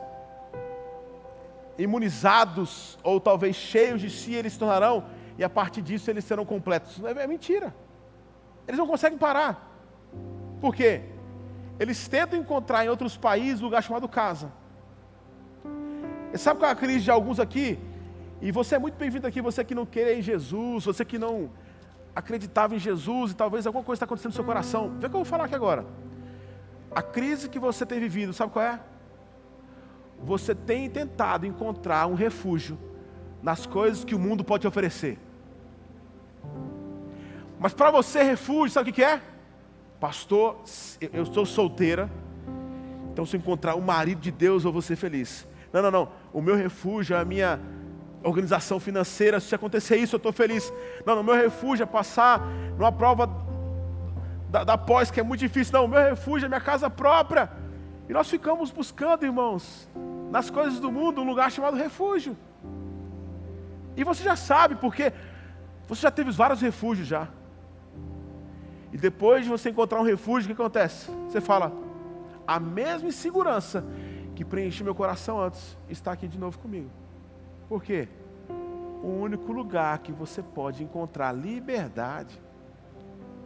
[1.77, 5.05] imunizados ou talvez cheios de si eles se tornarão
[5.37, 7.03] e a partir disso eles serão completos.
[7.05, 7.75] É, é mentira.
[8.66, 9.70] Eles não conseguem parar.
[10.61, 11.03] Por quê?
[11.79, 14.53] Eles tentam encontrar em outros países lugar chamado casa.
[16.33, 17.79] E sabe qual é a crise de alguns aqui?
[18.41, 21.51] E você é muito bem-vindo aqui, você que não quer em Jesus, você que não
[22.14, 24.91] acreditava em Jesus e talvez alguma coisa está acontecendo no seu coração.
[24.99, 25.85] Vê o que eu vou falar aqui agora.
[26.95, 28.80] A crise que você tem vivido, sabe qual é?
[30.22, 32.78] Você tem tentado encontrar um refúgio
[33.43, 35.18] nas coisas que o mundo pode te oferecer.
[37.59, 39.20] Mas para você, refúgio, sabe o que é?
[39.99, 40.61] Pastor,
[41.12, 42.11] eu estou solteira,
[43.12, 45.47] então se encontrar o marido de Deus, eu vou ser feliz.
[45.72, 46.09] Não, não, não.
[46.32, 47.59] O meu refúgio é a minha
[48.25, 49.39] organização financeira.
[49.39, 50.72] Se acontecer isso, eu estou feliz.
[51.05, 52.41] Não, o meu refúgio é passar
[52.77, 53.29] numa prova
[54.51, 55.72] da, da pós, que é muito difícil.
[55.75, 57.51] Não, meu refúgio é minha casa própria.
[58.09, 59.89] E nós ficamos buscando, irmãos,
[60.31, 62.37] nas coisas do mundo, um lugar chamado refúgio.
[63.97, 65.12] E você já sabe, porque
[65.87, 67.29] você já teve vários refúgios já.
[68.93, 71.11] E depois de você encontrar um refúgio, o que acontece?
[71.29, 71.72] Você fala,
[72.47, 73.85] a mesma insegurança
[74.35, 76.91] que preencheu meu coração antes está aqui de novo comigo.
[77.69, 78.09] Por quê?
[79.03, 82.41] O único lugar que você pode encontrar liberdade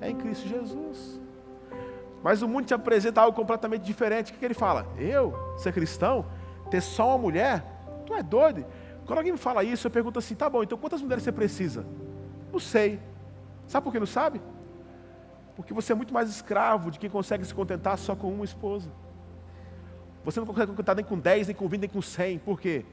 [0.00, 1.20] é em Cristo Jesus.
[2.22, 4.30] Mas o mundo te apresenta algo completamente diferente.
[4.30, 4.86] O que, que ele fala?
[4.96, 6.26] Eu, ser cristão,
[6.70, 7.64] ter só uma mulher?
[8.06, 8.64] Tu é doido?
[9.06, 11.86] Quando alguém me fala isso, eu pergunto assim: tá bom, então quantas mulheres você precisa?
[12.52, 13.00] Não sei.
[13.66, 14.40] Sabe por que não sabe?
[15.56, 18.90] Porque você é muito mais escravo de quem consegue se contentar só com uma esposa.
[20.24, 22.38] Você não consegue se contentar nem com 10, nem com 20, nem com 100.
[22.38, 22.84] Por quê?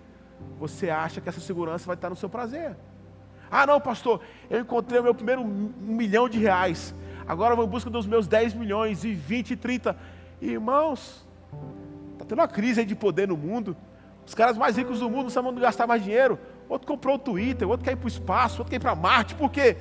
[0.60, 2.76] Você acha que essa segurança vai estar no seu prazer.
[3.50, 6.94] Ah, não, pastor, eu encontrei o meu primeiro milhão de reais.
[7.28, 9.96] Agora eu vou em busca dos meus 10 milhões e 20 e 30.
[10.42, 11.26] Irmãos,
[12.14, 13.76] está tendo uma crise de poder no mundo.
[14.26, 16.40] Os caras mais ricos do mundo não sabem onde gastar mais dinheiro.
[16.68, 19.36] Outro comprou o Twitter, outro quer ir para o espaço, outro quer ir para Marte.
[19.36, 19.78] Por quê?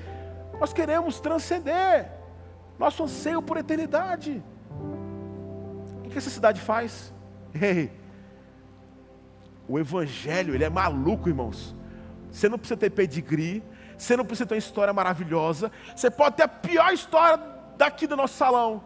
[0.61, 2.11] Nós queremos transcender.
[2.79, 4.43] Nosso anseio por eternidade.
[6.05, 7.13] O que essa cidade faz?
[7.61, 7.91] Ei,
[9.69, 11.75] o Evangelho, ele é maluco, irmãos.
[12.31, 13.63] Você não precisa ter pedigree,
[13.97, 15.71] você não precisa ter uma história maravilhosa.
[15.95, 17.41] Você pode ter a pior história
[17.77, 18.83] daqui do nosso salão.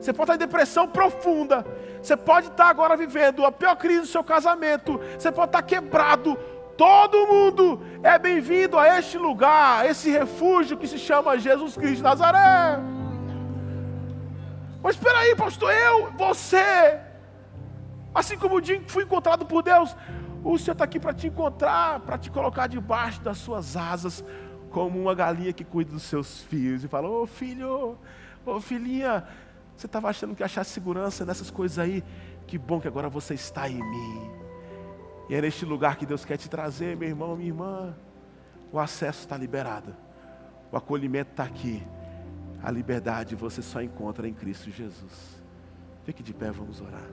[0.00, 1.66] Você pode estar em depressão profunda.
[2.00, 5.00] Você pode estar agora vivendo a pior crise do seu casamento.
[5.18, 6.36] Você pode estar quebrado.
[6.76, 11.96] Todo mundo é bem-vindo a este lugar, a esse refúgio que se chama Jesus Cristo
[11.96, 12.80] de Nazaré.
[14.82, 16.98] Mas espera aí, pastor, eu, você,
[18.12, 19.94] assim como o dia que fui encontrado por Deus,
[20.44, 24.24] o Senhor está aqui para te encontrar, para te colocar debaixo das suas asas,
[24.70, 27.96] como uma galinha que cuida dos seus filhos e fala: Ô oh, filho,
[28.44, 29.24] ô oh, filhinha,
[29.76, 32.02] você estava achando que achasse segurança nessas coisas aí?
[32.46, 34.30] Que bom que agora você está em mim.
[35.28, 37.94] E é neste lugar que Deus quer te trazer, meu irmão, minha irmã.
[38.72, 39.94] O acesso está liberado,
[40.70, 41.86] o acolhimento está aqui.
[42.62, 45.42] A liberdade você só encontra em Cristo Jesus.
[46.04, 47.08] Fique de pé, vamos orar.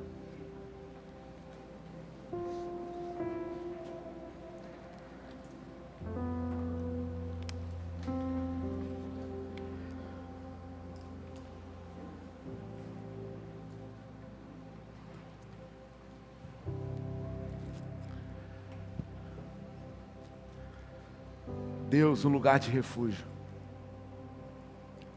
[21.90, 23.26] Deus, um lugar de refúgio.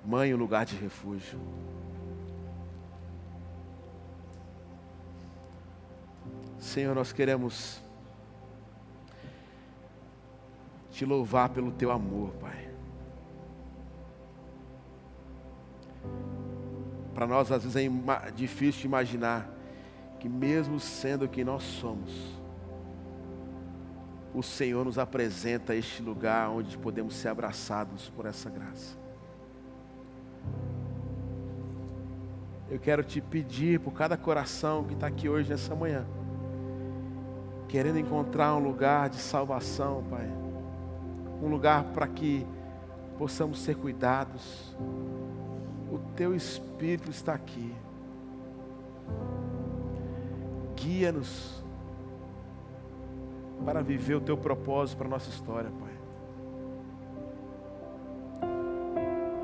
[0.05, 1.39] Mãe, um lugar de refúgio.
[6.59, 7.83] Senhor, nós queremos
[10.91, 12.71] te louvar pelo teu amor, Pai.
[17.15, 19.49] Para nós, às vezes, é difícil imaginar
[20.19, 22.42] que, mesmo sendo quem nós somos,
[24.35, 28.97] o Senhor nos apresenta este lugar onde podemos ser abraçados por essa graça.
[32.71, 36.07] Eu quero te pedir por cada coração que está aqui hoje, nessa manhã,
[37.69, 40.27] querendo encontrar um lugar de salvação, Pai,
[41.43, 42.47] um lugar para que
[43.19, 44.75] possamos ser cuidados.
[45.91, 47.75] O Teu Espírito está aqui.
[50.75, 51.62] Guia-nos
[53.65, 55.93] para viver o Teu propósito para a nossa história, Pai.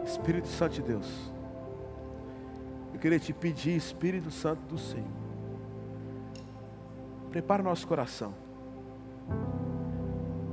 [0.04, 1.30] Espírito Santo de Deus.
[2.92, 5.06] Eu queria te pedir, Espírito Santo do Senhor,
[7.30, 8.34] prepara o nosso coração,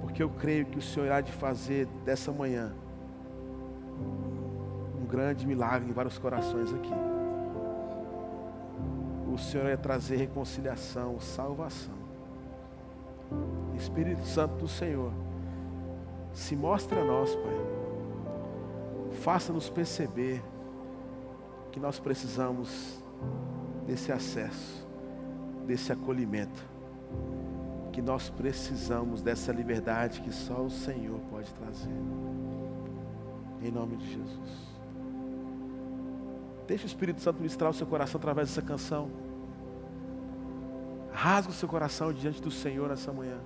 [0.01, 2.73] porque eu creio que o Senhor irá de fazer dessa manhã
[5.01, 6.93] um grande milagre em vários corações aqui.
[9.33, 12.04] O Senhor ia trazer reconciliação, salvação.
[13.77, 15.11] Espírito Santo do Senhor,
[16.33, 17.75] se mostre a nós, Pai.
[19.21, 20.43] Faça-nos perceber
[21.71, 23.01] que nós precisamos
[23.85, 24.85] desse acesso,
[25.65, 26.63] desse acolhimento,
[27.91, 31.95] que nós precisamos dessa liberdade que só o Senhor pode trazer.
[33.61, 34.75] Em nome de Jesus.
[36.67, 39.09] Deixe o Espírito Santo ministrar o seu coração através dessa canção.
[41.13, 43.39] Rasga o seu coração diante do Senhor nessa manhã.